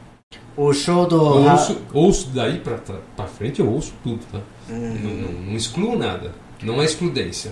[0.57, 1.21] O show do.
[1.21, 2.77] Ouço, ouço daí pra,
[3.15, 4.39] pra frente, eu ouço tudo, tá?
[4.69, 4.97] Hum.
[5.03, 6.31] Não, não, não excluo nada.
[6.63, 7.51] Não é excludência.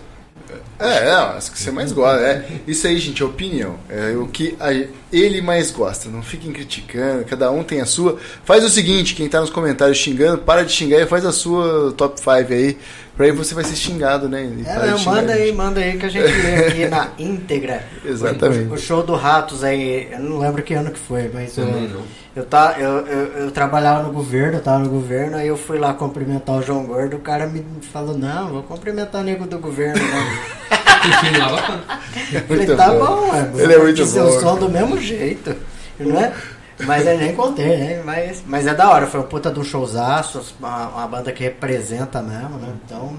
[0.79, 2.19] É, é, as que você mais gosta.
[2.21, 2.45] É.
[2.67, 3.77] Isso aí, gente, é opinião.
[3.89, 4.71] É o que a-
[5.11, 6.09] ele mais gosta.
[6.09, 8.17] Não fiquem criticando, cada um tem a sua.
[8.43, 11.93] Faz o seguinte, quem tá nos comentários xingando, para de xingar e faz a sua
[11.93, 12.77] top 5 aí.
[13.15, 14.43] Pra aí você vai ser xingado, né?
[14.43, 15.55] E É, não, xingar manda aí, gente.
[15.55, 17.83] manda aí que a gente lê aqui na íntegra.
[18.03, 18.69] Exatamente.
[18.71, 21.65] O, o show do Ratos aí, eu não lembro que ano que foi, mas eu,
[21.65, 22.01] não.
[22.35, 25.77] eu, tá, eu, eu, eu trabalhava no governo, eu tava no governo, aí eu fui
[25.77, 29.59] lá cumprimentar o João Gordo, o cara me falou, não, vou cumprimentar o nego do
[29.59, 30.01] governo,
[31.37, 32.39] não.
[32.39, 33.05] Eu falei, tá bom.
[33.05, 34.23] bom, ué, Ele é muito bom.
[34.25, 35.55] o som do mesmo jeito,
[35.99, 36.33] não é?
[36.79, 38.01] Mas eu nem contei, né?
[38.03, 41.43] Mas, mas é da hora, foi um puta de um showzaço, uma, uma banda que
[41.43, 42.73] representa mesmo, né?
[42.85, 43.15] Então,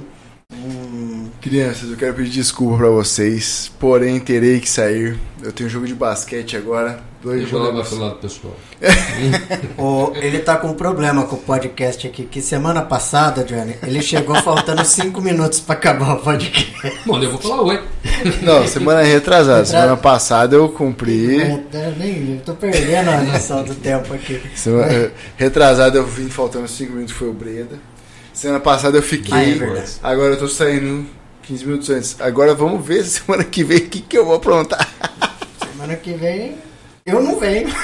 [1.45, 5.19] Crianças, eu quero pedir desculpa pra vocês, porém terei que sair.
[5.43, 7.01] Eu tenho um jogo de basquete agora.
[7.23, 7.89] Dois Deixa eu levar jogos.
[7.91, 8.57] pelo lado pessoal.
[9.79, 14.01] o- ele tá com um problema com o podcast aqui, que semana passada, Johnny, ele
[14.01, 16.73] chegou faltando cinco minutos pra acabar o podcast.
[17.05, 17.81] Bom, eu vou falar oi.
[18.43, 19.67] Não, semana retrasada.
[19.67, 21.43] Semana passada eu cumpri.
[21.43, 24.41] Eu nem, eu tô perdendo a noção do tempo aqui.
[24.55, 27.79] Semana, eh, retrasada eu vim faltando 5 minutos, foi o Breda.
[28.33, 29.35] Semana passada eu fiquei.
[29.37, 29.91] Ah, é verdade.
[30.03, 31.07] agora eu tô saindo
[31.47, 32.21] 15 minutos antes.
[32.21, 34.89] Agora vamos ver semana que vem o que, que eu vou aprontar.
[35.71, 36.57] Semana que vem,
[37.05, 37.69] eu não venho.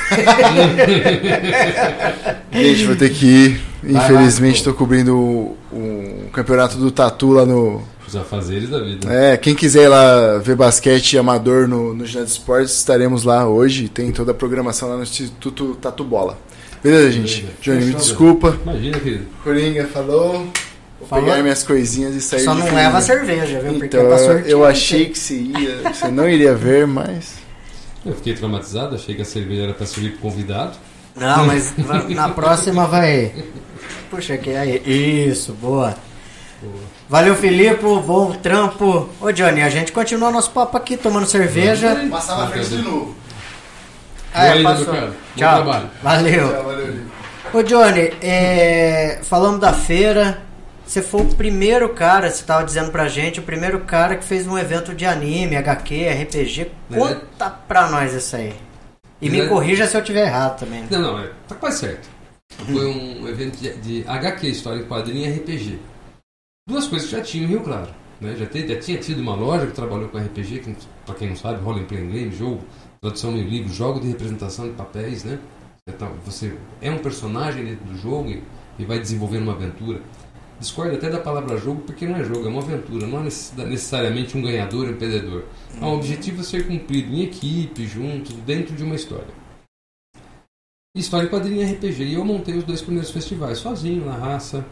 [2.53, 3.61] Gente, vou ter que ir.
[3.83, 7.83] Infelizmente tô cobrindo o, o campeonato do Tatu lá no.
[8.07, 9.13] Os afazeres da vida.
[9.13, 13.89] É, quem quiser ir lá ver basquete amador no, no Ginásio Esportes, estaremos lá hoje.
[13.89, 16.39] Tem toda a programação lá no Instituto Tatu Bola.
[16.83, 17.43] Beleza, gente?
[17.43, 17.59] Beleza.
[17.61, 18.59] Johnny, me desculpa.
[18.63, 19.27] Imagina, querido.
[19.45, 20.49] Coringa falou.
[21.01, 21.25] Vou Falou.
[21.25, 23.73] pegar minhas coisinhas e sair Só de não leva cerveja, viu?
[23.73, 24.49] Porque Então, tá sortindo.
[24.49, 27.35] eu achei que você ia, você não iria ver, mas.
[28.05, 30.77] Eu fiquei traumatizado, achei que a cerveja era pra servir pro convidado.
[31.17, 31.75] Não, mas
[32.09, 33.33] na próxima vai.
[34.11, 34.83] Puxa, que aí.
[35.29, 35.95] Isso, boa.
[37.09, 37.83] Valeu, Filipe.
[37.83, 39.09] Bom trampo.
[39.21, 42.07] Ô, Johnny, a gente continua nosso papo aqui tomando cerveja.
[42.11, 43.17] Passar na frente de novo.
[44.33, 44.95] Ah, é, Boa passou.
[44.95, 45.07] cara.
[45.07, 45.55] Bom Tchau.
[45.65, 45.91] trabalho.
[46.03, 46.63] Valeu.
[46.65, 46.95] valeu.
[47.53, 50.41] Ô, Johnny, é, falando da feira,
[50.91, 54.45] você foi o primeiro cara, você estava dizendo pra gente, o primeiro cara que fez
[54.45, 56.73] um evento de anime, HQ, RPG.
[56.93, 58.53] Conta pra nós isso aí.
[59.23, 59.47] E me Né?
[59.47, 60.85] corrija se eu tiver errado também.
[60.91, 62.09] Não, não, é, tá quase certo.
[62.67, 65.79] Foi um evento de, de HQ, História em Quadrinho e RPG.
[66.69, 67.95] Duas coisas que já tinha em Rio Claro.
[68.21, 68.35] Né?
[68.37, 70.77] Já, te- já tinha tido uma loja que trabalhou com RPG, que,
[71.07, 72.65] pra quem não sabe, rola em play game, jogo,
[73.01, 75.39] tradução em livro, jogo de representação de papéis, né?
[75.89, 78.43] Então, você é um personagem dentro do jogo e,
[78.77, 80.01] e vai desenvolvendo uma aventura.
[80.61, 83.07] Discordo até da palavra jogo porque não é jogo, é uma aventura.
[83.07, 85.45] Não há necessidade- necessariamente um ganhador e um perdedor.
[85.81, 89.41] Há um objetivo a ser cumprido em equipe, juntos, dentro de uma história.
[90.95, 92.05] História em quadrinho e RPG.
[92.05, 94.65] E eu montei os dois primeiros festivais sozinho, na raça,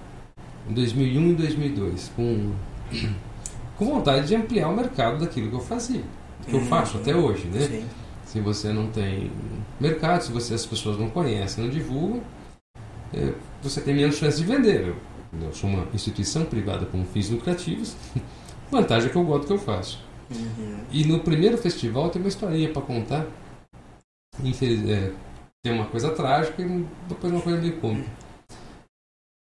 [0.69, 2.53] em 2001 e 2002, com,
[3.79, 6.03] com vontade de ampliar o mercado daquilo que eu fazia,
[6.47, 7.61] que eu faço até hoje, né?
[7.61, 7.85] Sim.
[8.27, 9.31] Se você não tem
[9.81, 12.21] mercado, se você, as pessoas não conhecem, não divulgam,
[13.15, 13.33] é,
[13.63, 14.89] você tem menos chance de vender.
[14.89, 14.97] Eu,
[15.33, 17.95] eu sou uma instituição privada com fins lucrativos,
[18.71, 20.03] vantagem é que eu gosto do que eu faço.
[20.31, 20.85] Uhum.
[20.91, 23.27] E no primeiro festival tem uma historinha para contar.
[24.43, 25.13] Infeliz, é,
[25.63, 28.09] tem uma coisa trágica e depois uma coisa meio cômica.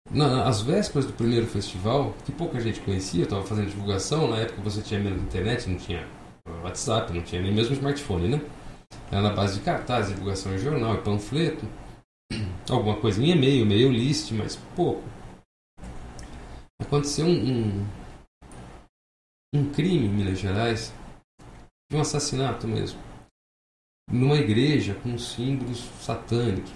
[0.10, 4.38] Na, às vésperas do primeiro festival, que pouca gente conhecia, eu estava fazendo divulgação, na
[4.38, 6.06] época você tinha menos internet, não tinha
[6.64, 8.42] WhatsApp, não tinha nem mesmo smartphone, né?
[9.10, 11.66] Era na base de cartaz, divulgação em jornal e panfleto,
[12.70, 15.04] alguma coisa em e-mail, mail list, mas pouco.
[16.82, 17.88] Aconteceu um, um,
[19.54, 20.92] um crime em Minas Gerais,
[21.94, 23.00] um assassinato mesmo,
[24.12, 26.72] numa igreja com símbolos satânicos.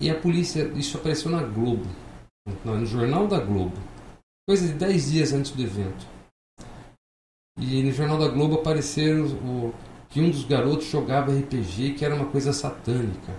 [0.00, 1.88] E a polícia, isso apareceu na Globo,
[2.64, 3.76] no Jornal da Globo,
[4.48, 6.06] coisa de 10 dias antes do evento.
[7.58, 9.74] E no Jornal da Globo apareceram o,
[10.08, 13.32] que um dos garotos jogava RPG, que era uma coisa satânica.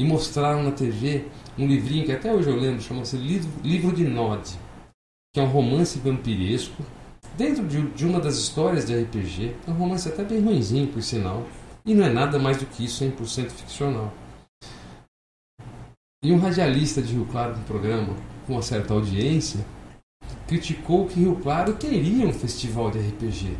[0.00, 1.26] E mostraram na TV
[1.58, 4.58] um livrinho que até hoje eu lembro, chama-se Livro, de Nod,
[5.30, 6.82] que é um romance vampiresco,
[7.36, 9.54] dentro de, uma das histórias de RPG.
[9.68, 11.46] É um romance até bem ruimzinho, por sinal.
[11.84, 14.10] E não é nada mais do que isso, 100% ficcional.
[16.24, 19.60] E um radialista de Rio Claro no programa, com uma certa audiência,
[20.48, 23.54] criticou que Rio Claro teria um festival de RPG.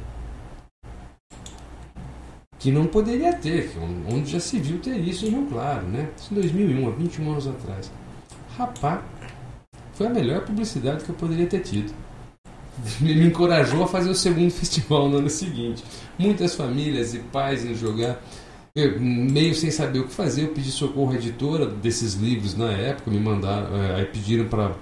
[2.61, 3.72] Que não poderia ter,
[4.08, 6.11] onde já se viu ter isso em Rio Claro, né?
[6.16, 7.90] Isso em 2001, há 21 anos atrás.
[8.56, 9.00] Rapaz,
[9.94, 11.92] foi a melhor publicidade que eu poderia ter tido.
[13.00, 15.82] Me encorajou a fazer o segundo festival no ano seguinte.
[16.18, 18.20] Muitas famílias e pais iam jogar
[18.74, 22.70] eu, meio sem saber o que fazer, eu pedi socorro à editora desses livros na
[22.70, 24.76] época, me mandaram, é, aí pediram para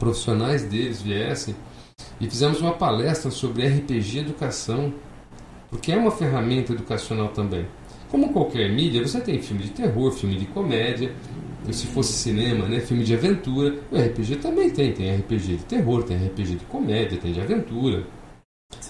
[0.00, 1.54] profissionais deles viessem
[2.20, 4.92] e fizemos uma palestra sobre RPG educação,
[5.70, 7.66] porque é uma ferramenta educacional também.
[8.10, 11.12] Como qualquer mídia, você tem filme de terror, filme de comédia,
[11.70, 16.02] se fosse cinema, né, filme de aventura, o RPG também tem, tem RPG de terror,
[16.02, 18.04] tem RPG de comédia, tem de aventura.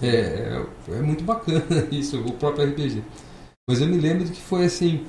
[0.00, 1.62] É, é, é muito bacana
[1.92, 3.02] isso, o próprio RPG.
[3.68, 5.04] Mas eu me lembro de que foi assim.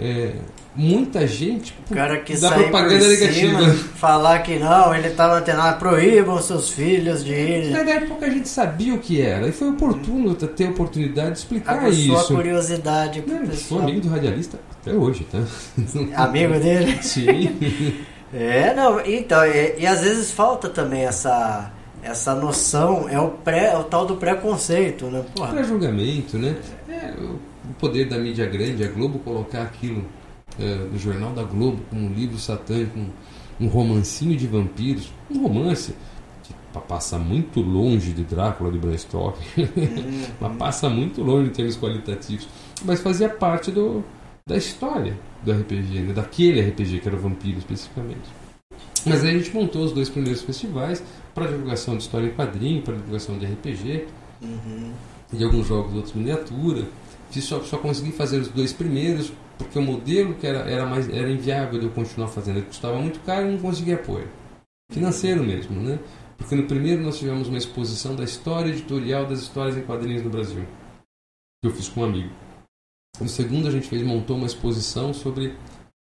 [0.00, 0.32] É,
[0.76, 3.74] muita gente o cara que da propaganda negativa.
[3.96, 7.70] falar que não, ele estava antenado, proíbam seus filhos de ir.
[7.70, 9.48] Na verdade, pouca gente sabia o que era.
[9.48, 12.16] E foi oportuno ter a oportunidade de explicar a isso.
[12.16, 13.24] A curiosidade.
[13.26, 15.38] Não, sou amigo do radialista até hoje, tá?
[16.22, 16.98] Amigo dele?
[17.02, 17.56] Sim.
[18.32, 23.72] é, não, então, e, e às vezes falta também essa essa noção é o pré
[23.72, 26.54] é o tal do preconceito né pré-julgamento né
[26.88, 27.12] é,
[27.78, 30.04] poder da mídia grande, a Globo colocar aquilo
[30.58, 33.10] é, no jornal da Globo como um livro satânico, um,
[33.60, 35.94] um romancinho de vampiros, um romance
[36.42, 36.54] que
[36.86, 39.42] passa muito longe de Drácula de Bram Stoker,
[40.40, 42.48] mas passa muito longe em termos qualitativos,
[42.84, 44.04] mas fazia parte do,
[44.46, 46.12] da história do RPG, né?
[46.12, 48.28] daquele RPG que era o Vampiro especificamente.
[49.06, 51.02] Mas aí a gente montou os dois primeiros festivais
[51.34, 54.06] para divulgação de história em quadrinho, para divulgação de RPG,
[54.42, 54.92] uhum.
[55.32, 56.84] de alguns jogos, outros miniatura.
[57.30, 61.08] Fiz só, só consegui fazer os dois primeiros, porque o modelo que era, era, mais,
[61.08, 62.58] era inviável de eu continuar fazendo.
[62.58, 64.28] Ele custava muito caro e não conseguia apoio.
[64.90, 65.98] Financeiro mesmo, né?
[66.38, 70.30] Porque no primeiro nós tivemos uma exposição da história editorial das histórias em quadrinhos no
[70.30, 70.64] Brasil,
[71.60, 72.32] que eu fiz com um amigo.
[73.20, 75.48] No segundo a gente fez, montou uma exposição sobre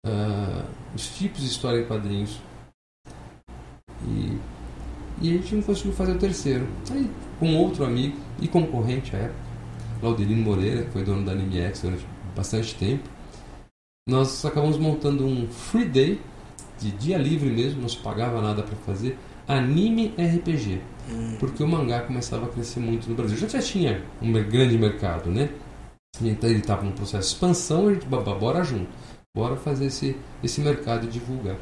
[0.06, 0.64] uh,
[0.96, 2.40] os tipos de história em quadrinhos.
[4.08, 4.38] E,
[5.22, 6.68] e a gente não conseguiu fazer o terceiro.
[6.92, 7.10] Aí,
[7.40, 9.49] com outro amigo e concorrente à época,
[10.00, 13.10] Claudelino Moreira, que foi dono da AnimeX durante bastante tempo.
[14.08, 16.22] Nós acabamos montando um free day,
[16.80, 20.82] de dia livre mesmo, não se pagava nada para fazer, anime RPG.
[21.12, 21.36] Hum.
[21.40, 23.38] Porque o mangá começava a crescer muito no Brasil.
[23.38, 25.50] Já, já tinha um grande mercado, né?
[26.22, 28.90] Então ele estava num processo de expansão, a gente, bora junto.
[29.36, 31.56] Bora fazer esse, esse mercado e divulgar.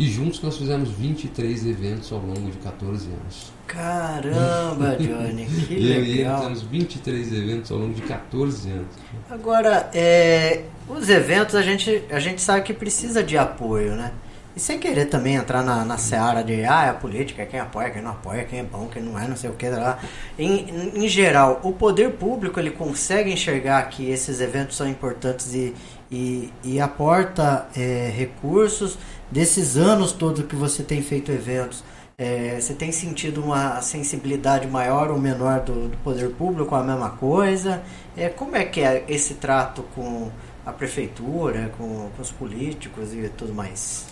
[0.00, 3.52] E juntos nós fizemos 23 eventos ao longo de 14 anos.
[3.66, 6.36] Caramba, Johnny, que e legal.
[6.36, 8.86] E fizemos 23 eventos ao longo de 14 anos.
[9.28, 14.10] Agora, é, os eventos a gente, a gente sabe que precisa de apoio, né?
[14.56, 17.90] E sem querer também entrar na, na seara de ah, é a política, quem apoia,
[17.90, 19.98] quem não apoia, quem é bom, quem não é, não sei o que lá.
[20.38, 25.74] Em, em geral, o poder público ele consegue enxergar que esses eventos são importantes e,
[26.10, 28.98] e, e aporta é, recursos
[29.30, 31.84] desses anos todos que você tem feito eventos,
[32.18, 37.10] é, você tem sentido uma sensibilidade maior ou menor do, do poder público, a mesma
[37.10, 37.82] coisa?
[38.16, 40.30] É, como é que é esse trato com
[40.66, 44.06] a prefeitura, com, com os políticos e tudo mais?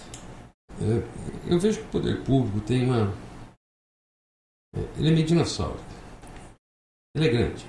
[0.80, 3.12] É, eu vejo que o poder público tem uma.
[4.74, 5.80] É, ele é meio dinossauro.
[7.14, 7.66] Ele é grande,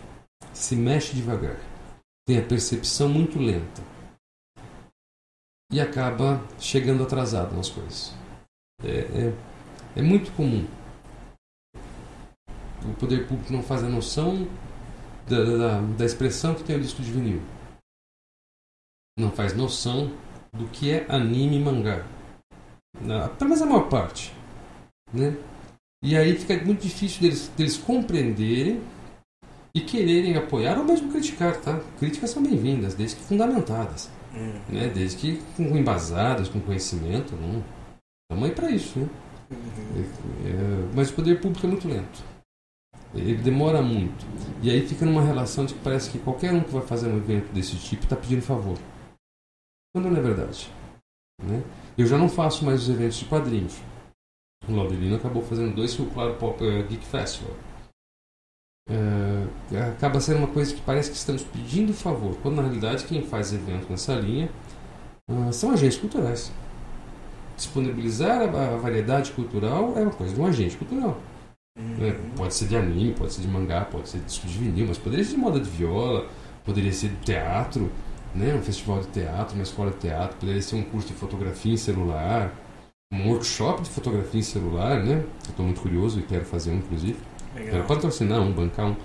[0.53, 1.59] se mexe devagar,
[2.25, 3.81] tem a percepção muito lenta
[5.71, 8.13] e acaba chegando atrasado nas coisas.
[8.83, 9.33] É, é,
[9.97, 10.67] é, muito comum.
[12.83, 14.47] O poder público não faz a noção
[15.27, 17.41] da, da, da expressão que tem o disco de vinil.
[19.17, 20.11] não faz noção
[20.53, 22.05] do que é anime e mangá.
[23.37, 24.33] Pelo menos a maior parte.
[25.13, 25.37] Né?
[26.03, 28.81] E aí fica muito difícil deles, deles compreenderem
[29.75, 31.79] e quererem apoiar ou mesmo criticar, tá?
[31.99, 34.09] Críticas são bem-vindas, desde que fundamentadas.
[34.33, 34.61] Hum.
[34.69, 34.89] Né?
[34.89, 37.35] Desde que com embasadas, com conhecimento.
[37.35, 37.63] Não.
[38.23, 38.99] Estamos aí para isso.
[38.99, 39.09] Né?
[39.51, 42.23] É, é, mas o poder público é muito lento.
[43.13, 44.25] Ele demora muito.
[44.61, 47.17] E aí fica numa relação de que parece que qualquer um que vai fazer um
[47.17, 48.77] evento desse tipo está pedindo favor.
[49.93, 50.71] Quando não é verdade.
[51.41, 51.63] Né?
[51.97, 53.81] Eu já não faço mais os eventos de quadrinhos.
[54.67, 57.55] O Laudelino acabou fazendo dois Claro Pop uh, Geek Festival.
[59.77, 63.53] Acaba sendo uma coisa que parece que estamos pedindo favor, quando na realidade quem faz
[63.53, 64.49] evento nessa linha
[65.29, 66.51] uh, são agentes culturais.
[67.55, 71.17] Disponibilizar a, a, variedade cultural é uma coisa de um agente cultural.
[71.77, 72.05] Uhum.
[72.05, 74.85] É, pode ser de anime, pode ser de mangá, pode ser de disco de vinil,
[74.87, 76.27] mas poderia ser de moda de viola,
[76.65, 77.91] poderia ser de teatro,
[78.33, 78.53] né?
[78.55, 81.77] um festival de teatro, uma escola de teatro, poderia ser um curso de fotografia em
[81.77, 82.53] celular,
[83.11, 85.23] um workshop de fotografia em celular, né?
[85.45, 87.17] Eu estou muito curioso e quero fazer um, inclusive.
[87.55, 87.71] Legal.
[87.71, 88.95] Quero patrocinar um, bancar um.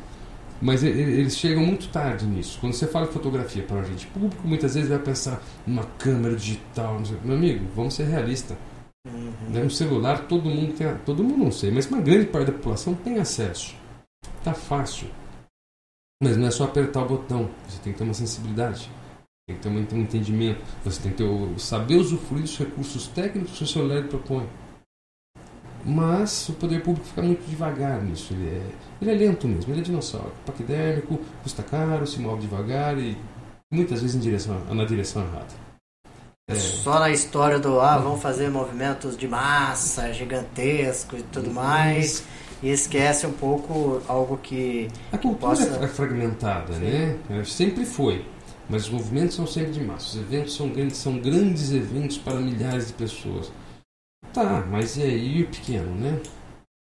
[0.65, 2.59] Mas eles chegam muito tarde nisso.
[2.59, 6.99] Quando você fala fotografia para a gente público, muitas vezes vai pensar numa câmera digital.
[7.23, 8.57] Meu amigo, vamos ser realistas.
[9.07, 9.31] Uhum.
[9.51, 9.63] Né?
[9.63, 10.87] Um celular, todo mundo tem.
[11.05, 13.77] Todo mundo não sei, mas uma grande parte da população tem acesso.
[14.43, 15.11] Tá fácil.
[16.23, 17.51] Mas não é só apertar o botão.
[17.69, 18.91] Você tem que ter uma sensibilidade.
[19.47, 20.63] Tem que ter um entendimento.
[20.83, 24.49] Você tem que ter o, saber usufruir dos recursos técnicos que o celular propõe.
[25.85, 28.33] Mas o poder público fica muito devagar nisso.
[28.33, 28.63] Ele é,
[29.03, 30.33] ele é lento mesmo, ele é dinossauro.
[30.47, 33.17] Paquidérmico, custa caro, se move devagar e
[33.71, 35.65] muitas vezes direção, na direção errada.
[36.49, 36.55] É.
[36.55, 42.25] Só na história do ah, vamos fazer movimentos de massa gigantescos e tudo mais.
[42.63, 44.89] E esquece um pouco algo que.
[45.13, 45.85] A cultura possa...
[45.85, 46.81] é fragmentada, Sim.
[46.81, 47.17] né?
[47.31, 48.25] É, sempre foi.
[48.69, 50.17] Mas os movimentos são sempre de massa.
[50.17, 53.53] Os eventos são grandes, são grandes eventos para milhares de pessoas.
[54.35, 56.19] Tá, mas e aí pequeno, né?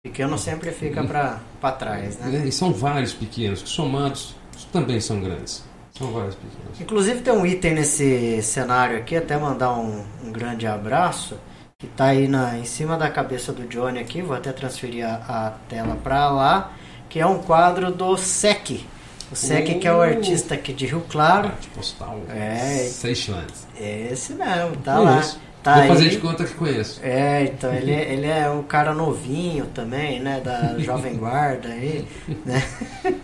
[0.05, 2.45] Pequeno sempre fica para trás, né?
[2.47, 4.37] E são vários pequenos que somados
[4.71, 5.65] também são grandes.
[5.97, 6.79] São vários pequenos.
[6.79, 11.39] Inclusive tem um item nesse cenário aqui, até mandar um, um grande abraço,
[11.79, 15.47] que está aí na, em cima da cabeça do Johnny aqui, vou até transferir a,
[15.47, 16.73] a tela para lá,
[17.09, 18.85] que é um quadro do SEC,
[19.31, 21.49] o Sec, uh, que é o artista aqui de Rio Claro.
[21.49, 22.21] Arte postal.
[22.31, 22.89] É.
[22.91, 23.67] Seychelles.
[23.79, 25.23] Esse mesmo, tá lá.
[25.63, 25.89] Tá Vou aí.
[25.89, 27.01] fazer de conta que conheço.
[27.03, 30.41] É, então ele, ele é um cara novinho também, né?
[30.41, 32.07] Da Jovem Guarda aí,
[32.45, 32.63] né?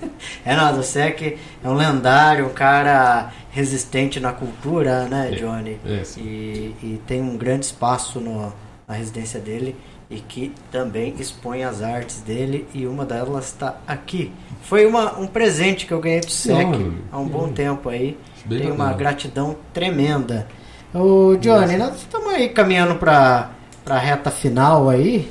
[0.45, 5.79] É, não, do Sec é um lendário, um cara resistente na cultura, né, é, Johnny?
[5.85, 8.53] É, é, e, e tem um grande espaço no,
[8.87, 9.77] na residência dele
[10.11, 14.33] e que também expõe as artes dele e uma delas está aqui.
[14.63, 16.67] Foi uma, um presente que eu ganhei do SEC
[17.11, 18.17] há um bom tempo aí.
[18.45, 20.47] Bem Tenho uma gratidão tremenda.
[20.95, 23.51] O Johnny, nós estamos aí caminhando para
[23.85, 25.29] a reta final aí.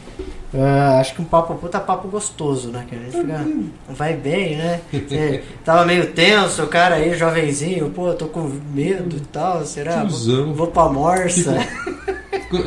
[0.54, 2.86] Uh, acho que um papo puta papo gostoso, né?
[2.88, 3.48] Que a gente fica,
[3.90, 4.82] vai bem, né?
[4.92, 10.04] Você tava meio tenso, o cara aí, jovenzinho, pô, tô com medo e tal, será?
[10.04, 11.56] Vou, vou pra morsa.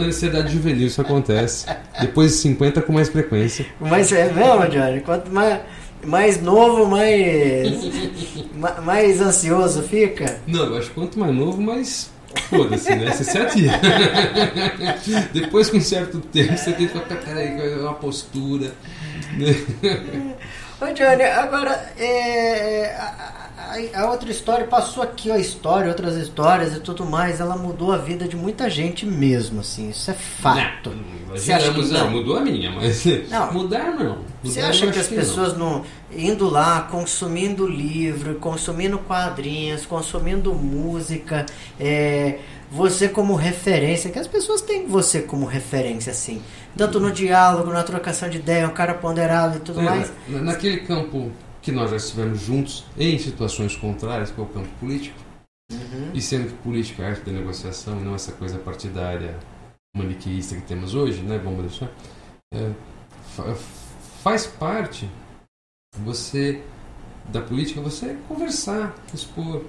[0.01, 1.66] Ansiedade juvenil, isso acontece.
[2.01, 3.66] Depois de 50 com mais frequência.
[3.78, 5.01] Mas é mesmo, Johnny?
[5.03, 5.61] Quanto mais,
[6.03, 7.72] mais novo, mais,
[8.82, 10.40] mais ansioso fica?
[10.47, 12.11] Não, eu acho que quanto mais novo, mais
[12.43, 13.11] Foda-se, né?
[13.11, 13.72] Você se atira.
[15.32, 18.72] Depois, com um certo tempo, você tem que ficar, peraí, uma postura.
[20.80, 22.95] Ô, Johnny, agora, é,
[23.95, 27.97] a, outra história passou aqui, a história, outras histórias e tudo mais, ela mudou a
[27.97, 30.91] vida de muita gente mesmo, assim, isso é fato.
[30.91, 32.11] Não, Você acha que não?
[32.11, 34.17] mudou a minha, mas não, mudar não.
[34.17, 35.79] Mudar Você acha que as pessoas não.
[35.79, 35.85] não.
[36.17, 41.45] indo lá, consumindo livro, consumindo quadrinhos, consumindo música,
[41.79, 42.39] é,
[42.71, 46.43] você como referência, que as pessoas têm você como referência, assim,
[46.77, 50.12] tanto no diálogo, na trocação de ideia, um cara ponderado e tudo é, mais.
[50.29, 51.33] Naquele campo
[51.67, 55.19] que nós já estivemos juntos em situações contrárias, é o campo político,
[55.73, 56.12] uhum.
[56.14, 59.37] e sendo que política é arte da negociação e não essa coisa partidária
[59.97, 61.39] maniqueísta que temos hoje, né?
[61.39, 61.91] Vamos deixar.
[62.55, 62.73] É,
[64.23, 65.11] faz parte
[65.99, 66.62] você
[67.33, 69.64] da política você conversar, expor,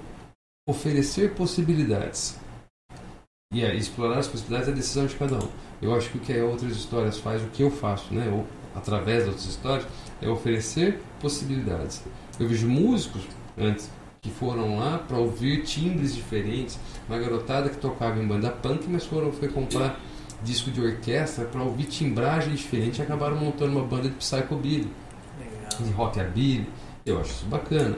[0.68, 2.38] oferecer possibilidades.
[3.52, 5.48] E explorar as possibilidades é a decisão de cada um.
[5.82, 8.28] Eu acho que o que outras histórias faz, o que eu faço, né?
[8.30, 9.88] Ou através de outras histórias,
[10.20, 12.02] é oferecer possibilidades.
[12.38, 13.22] Eu vejo músicos
[13.56, 13.90] antes
[14.20, 19.04] que foram lá para ouvir timbres diferentes, uma garotada que tocava em banda punk, mas
[19.04, 19.98] foram foi comprar
[20.42, 24.90] disco de orquestra para ouvir timbragem diferente e acabaram montando uma banda de psychobilly,
[25.80, 26.66] de rockabilly.
[27.04, 27.96] Eu acho isso bacana.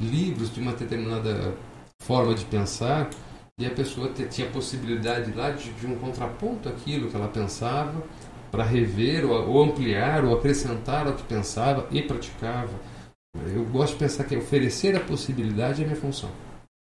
[0.00, 1.54] Livros de uma determinada
[2.02, 3.10] forma de pensar
[3.58, 8.02] e a pessoa tinha possibilidade lá de, de um contraponto àquilo que ela pensava,
[8.50, 12.74] para rever ou, ampliar ou acrescentar ao que pensava e praticava.
[13.54, 16.30] Eu gosto de pensar que oferecer a possibilidade é minha função.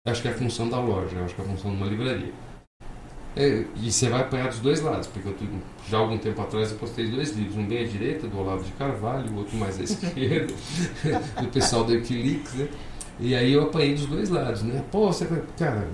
[0.07, 2.33] Acho que é a função da loja, acho que é a função de uma livraria.
[3.37, 5.35] É, e você vai apanhar dos dois lados, porque eu,
[5.89, 8.65] já há algum tempo atrás eu postei dois livros, um bem à direita, do Olavo
[8.65, 10.53] de Carvalho, o outro mais à esquerda,
[11.41, 12.69] do pessoal do Wikileaks, né?
[13.21, 14.83] E aí eu apanhei dos dois lados, né?
[14.91, 15.87] Pô, você, cara,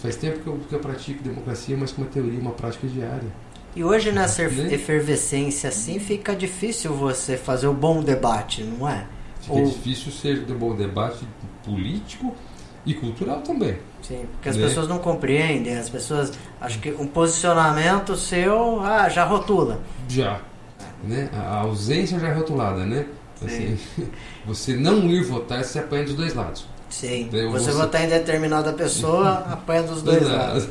[0.00, 3.32] faz tempo que eu, que eu pratico democracia, mas com uma teoria, uma prática diária.
[3.76, 9.06] E hoje nessa efervescência assim fica difícil você fazer o bom debate, não é?
[9.42, 9.66] Fica Ou...
[9.66, 11.28] difícil ser um bom debate
[11.62, 12.34] político
[12.86, 13.76] e cultural também.
[14.00, 14.66] Sim, porque as né?
[14.66, 19.82] pessoas não compreendem, as pessoas acho que um posicionamento seu, ah, já rotula.
[20.08, 20.40] Já.
[21.04, 21.28] Né?
[21.34, 23.04] A ausência já é rotulada, né?
[23.44, 23.76] Assim,
[24.46, 26.66] você não ir votar, você apanha dos dois lados.
[26.88, 27.28] Sim.
[27.30, 30.66] Então, você votar em determinada pessoa, apanha dos dois lados.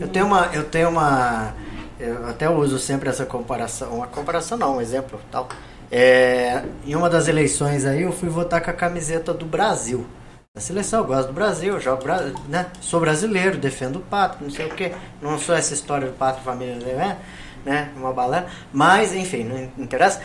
[0.00, 1.52] Eu tenho uma, eu tenho uma,
[1.98, 5.48] eu até uso sempre essa comparação, uma comparação não, um exemplo tal.
[5.90, 10.06] É, em uma das eleições aí eu fui votar com a camiseta do Brasil.
[10.54, 12.04] Da seleção, eu gosto do Brasil, jogo,
[12.48, 12.66] né?
[12.80, 14.92] sou brasileiro, defendo o pátrio, não sei o que.
[15.22, 17.18] Não sou essa história do pátrio, família, né?
[17.64, 17.90] né?
[17.96, 18.46] Uma balela.
[18.72, 20.20] Mas, enfim, não interessa.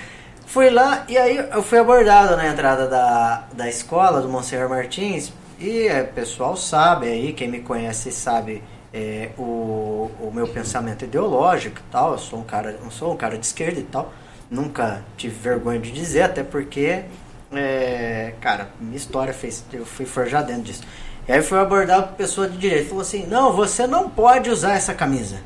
[0.45, 5.31] Fui lá e aí eu fui abordado na entrada da, da escola do Monsenhor Martins.
[5.59, 8.63] E o é, pessoal sabe aí, quem me conhece sabe
[8.93, 12.11] é, o, o meu pensamento ideológico e tal.
[12.11, 14.13] Eu sou um cara, não sou um cara de esquerda e tal.
[14.49, 17.03] Nunca tive vergonha de dizer, até porque,
[17.51, 20.83] é, cara, minha história fez, eu fui forjado dentro disso.
[21.27, 22.89] E aí abordado por pessoa de direita.
[22.89, 25.37] Falou assim: não, você não pode usar essa camisa.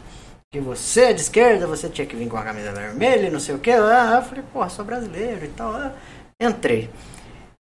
[0.52, 3.40] Que você é de esquerda, você tinha que vir com a camisa vermelha e não
[3.40, 3.72] sei o que.
[3.72, 5.72] Ah, eu falei, porra, sou brasileiro e tal.
[5.76, 5.92] Ah,
[6.40, 6.90] entrei.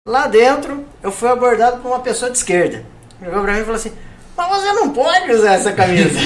[0.06, 2.84] Lá dentro, eu fui abordado por uma pessoa de esquerda.
[3.18, 3.92] Chegou pra mim e falou assim:
[4.40, 6.18] Mas você não pode usar essa camisa.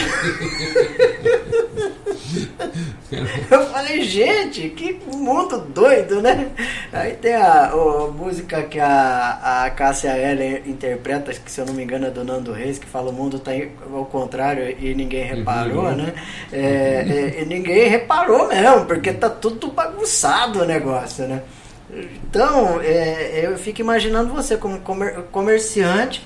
[3.51, 6.49] Eu falei, gente, que mundo doido, né?
[6.93, 11.75] Aí tem a, a música que a, a Cássia Eller interpreta, que se eu não
[11.75, 13.51] me engano é do Nando Reis, que fala o mundo tá
[13.93, 15.97] ao contrário e ninguém reparou, uhum.
[15.97, 16.15] né?
[16.53, 21.43] É, é, e ninguém reparou mesmo, porque tá tudo bagunçado o negócio, né?
[21.91, 26.23] Então, é, eu fico imaginando você como comer, comerciante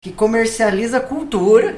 [0.00, 1.76] que comercializa cultura,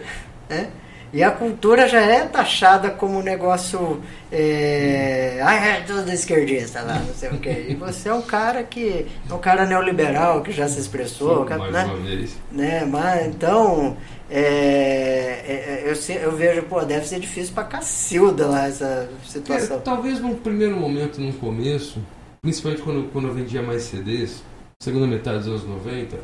[0.49, 0.71] né?
[1.13, 4.01] E a cultura já é taxada como um negócio.
[4.31, 7.67] É, ah, é tudo esquerdista lá, não sei o quê.
[7.69, 9.07] E você é um cara que.
[9.29, 11.47] É um cara neoliberal que já se expressou.
[11.47, 11.85] Sim, mais né?
[11.85, 12.37] uma vez.
[12.51, 12.85] Né?
[12.87, 13.97] Mas, então.
[14.31, 19.77] É, é, eu, eu vejo, pô, deve ser difícil pra cacilda lá essa situação.
[19.77, 22.01] É, talvez num primeiro momento, no começo,
[22.41, 24.43] principalmente quando, quando eu vendia mais CDs,
[24.81, 26.17] segunda metade dos anos 90,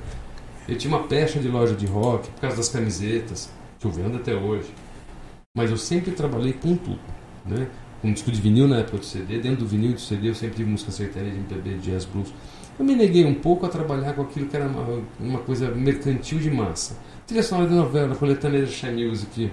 [0.69, 3.51] eu tinha uma pecha de loja de rock por causa das camisetas
[3.81, 4.69] que eu vendo até hoje.
[5.57, 7.01] Mas eu sempre trabalhei com tudo,
[7.47, 7.69] né?
[8.03, 10.57] Com disco de vinil na época do CD, dentro do vinil do CD eu sempre
[10.57, 12.33] tive música sertaneja, MPB, jazz, blues.
[12.79, 16.39] Eu me neguei um pouco a trabalhar com aquilo que era uma, uma coisa mercantil
[16.39, 16.97] de massa.
[17.27, 19.51] Trilha sonora de novela, coletânea de Shy Music.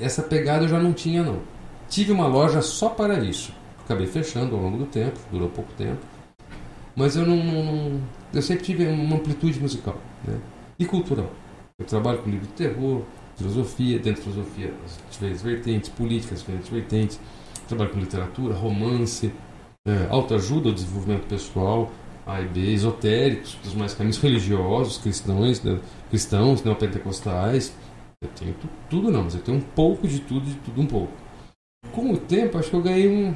[0.00, 1.40] Essa pegada eu já não tinha, não.
[1.88, 3.52] Tive uma loja só para isso.
[3.84, 5.98] Acabei fechando ao longo do tempo, durou pouco tempo.
[6.94, 8.00] Mas eu não, não
[8.32, 10.38] eu sempre tive uma amplitude musical né?
[10.78, 11.30] e cultural.
[11.78, 13.02] Eu trabalho com livro de terror,
[13.36, 17.20] filosofia, dentro da filosofia, as diferentes vertentes, políticas, diferentes vertentes.
[17.66, 19.32] Trabalho com literatura, romance,
[19.86, 21.90] é, autoajuda ao desenvolvimento pessoal,
[22.26, 27.72] A e B, esotéricos, dos mais caminhos religiosos, cristãos, né, cristãos neopentecostais.
[28.22, 28.54] Eu tenho
[28.90, 31.12] tudo não, mas eu tenho um pouco de tudo, de tudo um pouco.
[31.92, 33.34] Com o tempo, acho que eu ganhei um.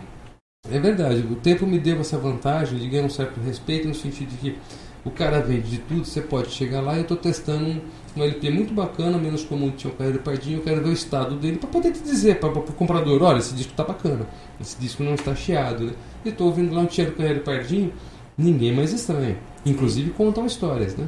[0.70, 4.30] É verdade, o tempo me deu essa vantagem de ganhar um certo respeito no sentido
[4.30, 4.58] de que
[5.04, 7.80] o cara vende de tudo, você pode chegar lá e eu estou testando um,
[8.16, 10.92] um, LP muito bacana, menos comum que tinha o Carreiro Pardinho, eu quero ver o
[10.92, 14.26] estado dele para poder te dizer para o comprador, olha, esse disco está bacana,
[14.58, 15.92] esse disco não está chiado, né?
[16.24, 17.92] E estou ouvindo lá um Tiago Carreiro Pardinho,
[18.36, 19.36] ninguém mais estranha.
[19.66, 21.06] Inclusive contam histórias, né?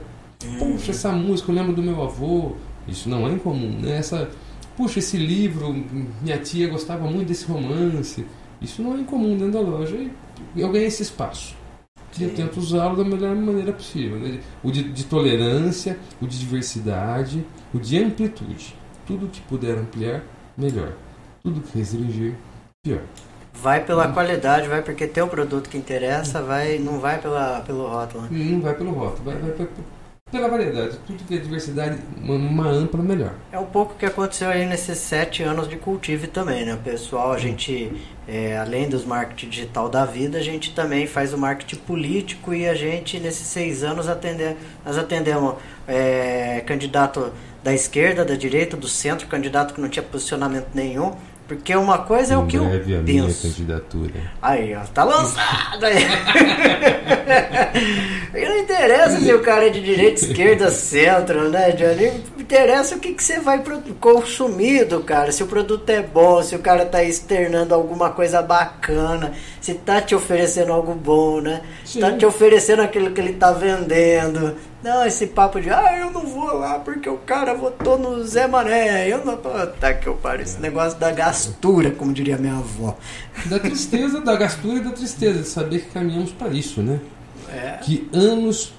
[0.58, 2.52] Puxa, essa música, eu lembro do meu avô,
[2.86, 3.96] isso não é incomum, né?
[3.96, 4.28] Essa,
[4.76, 5.72] puxa, esse livro,
[6.20, 8.26] minha tia gostava muito desse romance,
[8.60, 10.10] isso não é incomum dentro da loja e
[10.54, 11.55] eu ganhei esse espaço
[12.18, 14.18] e eu tento usá-lo da melhor maneira possível.
[14.18, 14.40] Né?
[14.62, 18.74] O de, de, tolerância, o de diversidade, o de amplitude.
[19.06, 20.22] Tudo que puder ampliar,
[20.56, 20.92] melhor.
[21.42, 22.34] Tudo que restringir,
[22.82, 23.02] pior.
[23.54, 27.86] Vai pela qualidade, vai porque tem um produto que interessa, vai, não vai pela, pelo
[27.88, 28.24] rótulo.
[28.24, 28.28] Né?
[28.30, 29.68] Não vai pelo rótulo, vai, vai,
[30.28, 33.32] pela variedade, tudo que é diversidade, uma, uma, ampla melhor.
[33.52, 36.76] É um pouco o que aconteceu aí nesses sete anos de cultivo também, né?
[36.82, 37.92] Pessoal, a gente,
[38.26, 42.68] é, além dos marketing digital da vida, a gente também faz o marketing político e
[42.68, 45.54] a gente, nesses seis anos, atender, nós atendemos
[45.86, 51.14] é, candidato da esquerda, da direita, do centro, candidato que não tinha posicionamento nenhum.
[51.46, 53.42] Porque uma coisa é o que eu a minha penso.
[53.48, 54.14] candidatura.
[54.42, 56.04] Aí, ó, tá lançado aí.
[58.48, 62.12] Não interessa se o cara é de direita, esquerda, centro, né, Johnny?
[62.46, 63.60] Interessa o que, que você vai
[64.00, 65.32] consumir do cara.
[65.32, 70.00] Se o produto é bom, se o cara tá externando alguma coisa bacana, se tá
[70.00, 71.60] te oferecendo algo bom, né?
[71.84, 72.18] Se tá Sim.
[72.18, 74.54] te oferecendo aquilo que ele tá vendendo.
[74.80, 78.46] Não, esse papo de, ah, eu não vou lá porque o cara votou no Zé
[78.46, 79.08] Mané.
[79.12, 79.36] Eu não.
[79.80, 80.40] Tá que eu paro.
[80.40, 82.96] Esse negócio da gastura, como diria minha avó.
[83.46, 87.00] Da tristeza, da gastura e da tristeza de saber que caminhamos para isso, né?
[87.52, 87.78] É.
[87.82, 88.72] Que anos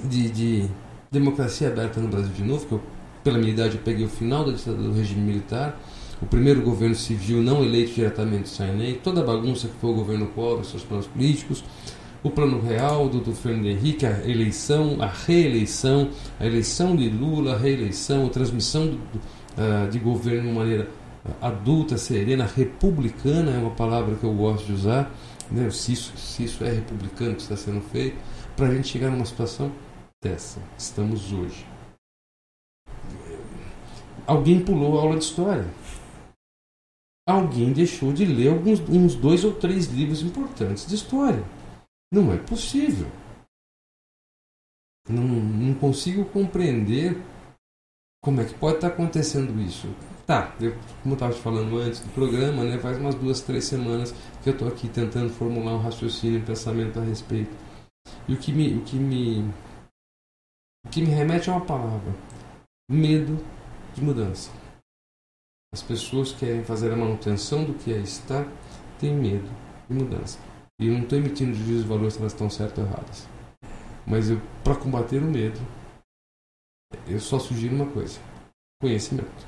[0.00, 0.70] de, de
[1.10, 2.80] democracia aberta no Brasil de novo, que eu,
[3.24, 5.78] pela minha idade eu peguei o final da ditadura do regime militar,
[6.22, 9.94] o primeiro governo civil não eleito diretamente sem lei, toda a bagunça que foi o
[9.94, 11.64] governo Collor, seus planos políticos,
[12.22, 17.54] o plano real do, do Fernando Henrique, a eleição, a reeleição, a eleição de Lula,
[17.54, 19.20] a reeleição, a transmissão do- do,
[19.56, 20.88] ah, de governo de uma maneira
[21.40, 25.10] ah, adulta, serena, republicana é uma palavra que eu gosto de usar,
[25.50, 25.70] né?
[25.70, 28.16] se, isso, se isso é republicano que está sendo feito,
[28.54, 29.72] para a gente chegar numa situação
[30.22, 30.60] dessa.
[30.76, 31.66] Estamos hoje.
[34.26, 35.66] Alguém pulou a aula de história.
[37.26, 41.42] Alguém deixou de ler alguns, uns dois ou três livros importantes de história.
[42.12, 43.06] Não é possível.
[45.08, 47.16] Não, não consigo compreender
[48.22, 49.88] como é que pode estar acontecendo isso.
[50.26, 53.64] Tá, eu, como eu estava te falando antes do programa, né, faz umas duas, três
[53.64, 57.50] semanas que eu estou aqui tentando formular um raciocínio um pensamento a respeito.
[58.28, 59.50] E o que me, o que me,
[60.84, 62.12] o que me remete a uma palavra:
[62.90, 63.38] medo
[63.94, 64.50] de mudança.
[65.72, 68.44] As pessoas que querem fazer a manutenção do que é estar
[68.98, 69.48] têm medo
[69.88, 70.38] de mudança.
[70.80, 73.28] E eu não estou emitindo juízo de valor se elas estão certas ou erradas.
[74.06, 74.26] Mas
[74.64, 75.60] para combater o medo,
[77.06, 78.18] eu só sugiro uma coisa:
[78.80, 79.46] conhecimento.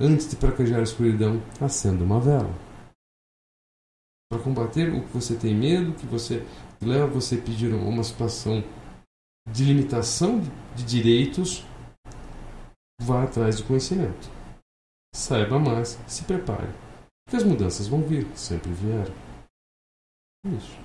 [0.00, 2.54] Antes de praquejar a escuridão, acenda uma vela.
[4.30, 6.46] Para combater o que você tem medo, que você
[6.80, 8.64] leva você a pedir uma situação
[9.48, 10.40] de limitação
[10.74, 11.64] de direitos,
[13.00, 14.30] vá atrás de conhecimento.
[15.14, 16.68] Saiba mais, se prepare.
[17.24, 19.12] Porque as mudanças vão vir, sempre vieram.
[20.46, 20.78] Isso.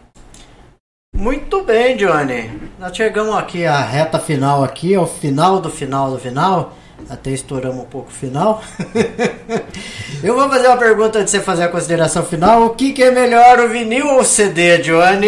[1.16, 2.72] Muito bem, Johnny.
[2.78, 6.74] Nós chegamos aqui à reta final aqui, ao final do final do final.
[7.10, 8.64] Até estouramos um pouco o final.
[10.24, 12.66] Eu vou fazer uma pergunta antes de você fazer a consideração final.
[12.66, 15.28] O que, que é melhor, o vinil ou o CD, Johnny?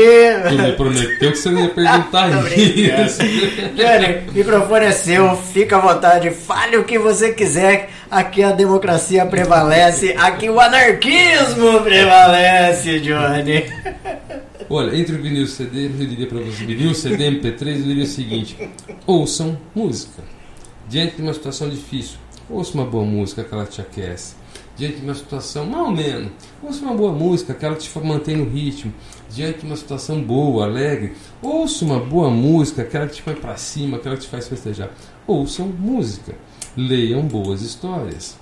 [0.49, 3.20] Tu me prometeu que você não ia perguntar isso.
[3.76, 7.89] Johnny, o microfone é seu, fica à vontade, fale o que você quiser.
[8.09, 13.65] Aqui a democracia prevalece, aqui o anarquismo prevalece, Johnny.
[14.70, 17.84] Olha, entre o vinil e o CD, eu diria para você, vinil, CD, MP3, eu
[17.84, 18.70] diria o seguinte:
[19.05, 20.24] ouçam música.
[20.88, 22.17] Diante de uma situação difícil,
[22.49, 24.35] ouça uma boa música, que te aquece.
[24.77, 26.31] Diante de uma situação mal ou menos,
[26.63, 28.93] ouça uma boa música, que te mantém no ritmo.
[29.29, 33.99] Diante de uma situação boa, alegre, ouça uma boa música, que te põe para cima,
[33.99, 34.89] que te faz festejar.
[35.25, 36.35] Ouçam música.
[36.77, 38.38] Leiam boas histórias.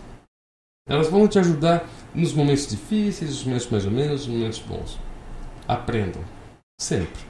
[0.87, 4.99] Elas vão te ajudar nos momentos difíceis, nos momentos mais ou menos, nos momentos bons.
[5.67, 6.21] Aprendam.
[6.79, 7.23] Sempre.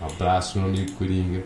[0.00, 1.44] Abraço, meu amigo Coringa.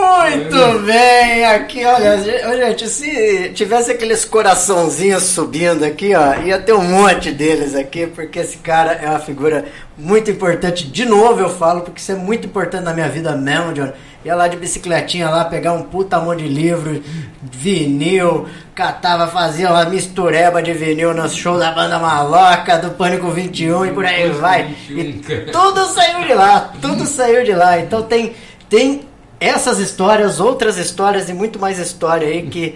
[0.00, 6.82] Muito bem, aqui, olha, gente, se tivesse aqueles coraçãozinhos subindo aqui, ó, ia ter um
[6.82, 9.66] monte deles aqui, porque esse cara é uma figura
[9.98, 10.86] muito importante.
[10.86, 13.92] De novo eu falo, porque isso é muito importante na minha vida mesmo, John.
[14.24, 17.02] Ia lá de bicicletinha lá, pegar um puta monte de livro,
[17.42, 23.86] vinil, catava, fazia uma mistureba de vinil no show da banda maloca, do Pânico 21
[23.86, 24.74] e por aí vai.
[24.88, 25.22] E
[25.52, 27.78] tudo saiu de lá, tudo saiu de lá.
[27.78, 28.34] Então tem,
[28.68, 29.09] tem
[29.40, 32.74] essas histórias, outras histórias e muito mais história aí que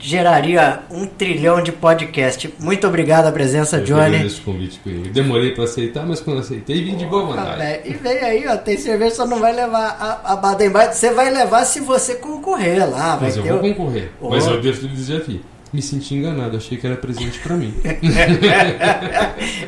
[0.00, 2.52] geraria um trilhão de podcast.
[2.58, 4.26] Muito obrigado a presença, Eu Johnny.
[4.26, 5.10] o convite, Coringa.
[5.10, 7.80] Demorei para aceitar, mas quando aceitei, vim de boa Ah, vontade.
[7.84, 10.94] E vem aí, ó, tem cerveja, só não vai levar a, a Baden Baden.
[10.94, 13.16] Você vai levar se você concorrer lá.
[13.16, 14.10] Vai Mas eu ter vou o- concorrer.
[14.20, 14.30] Oh.
[14.30, 15.40] Mas eu devo lhe desafio.
[15.76, 17.74] Me senti enganado, achei que era presente para mim.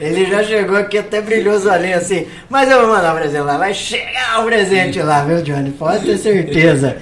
[0.01, 2.27] Ele já chegou aqui até brilhoso ali assim.
[2.49, 3.59] Mas eu vou mandar um presente lá.
[3.59, 5.71] Vai chegar o presente lá, viu, Johnny?
[5.73, 6.97] Pode ter certeza.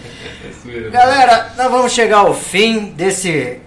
[0.91, 3.61] Galera, nós vamos chegar ao fim desse.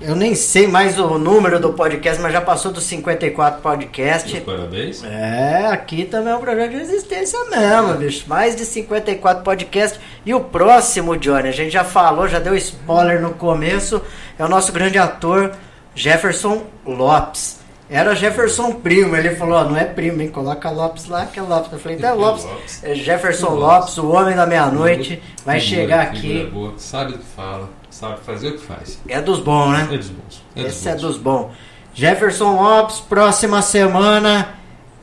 [0.00, 4.38] Eu nem sei mais o número do podcast, mas já passou dos 54 podcasts.
[4.44, 5.02] Parabéns.
[5.02, 8.24] É, aqui também é um projeto de resistência mesmo, bicho.
[8.28, 9.98] Mais de 54 podcasts.
[10.24, 14.00] E o próximo, Johnny, a gente já falou, já deu spoiler no começo,
[14.38, 15.50] é o nosso grande ator
[15.96, 17.58] Jefferson Lopes.
[17.90, 19.16] Era Jefferson Primo.
[19.16, 20.28] Ele falou: ó, não é primo, hein?
[20.28, 21.72] Coloca Lopes lá, que é Lopes.
[21.72, 22.44] Eu falei: então é Lopes.
[22.44, 22.84] Lopes.
[22.84, 23.96] É Jefferson Lopes.
[23.96, 25.20] Lopes, o homem da meia-noite.
[25.44, 26.44] Vai Figura, chegar aqui.
[26.52, 27.68] boa, sabe o que fala,
[27.98, 29.00] sabe fazer o que faz.
[29.08, 29.88] É dos bons, né?
[29.92, 30.42] É dos bons.
[30.54, 31.02] É dos Esse é bons.
[31.02, 31.50] dos bons.
[31.94, 34.54] Jefferson Lopes, próxima semana.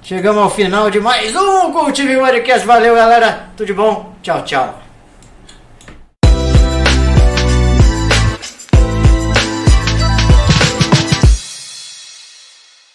[0.02, 2.66] Chegamos ao final de mais um Cultive Podcast.
[2.66, 3.50] Valeu, galera.
[3.58, 4.14] Tudo de bom?
[4.22, 4.85] Tchau, tchau.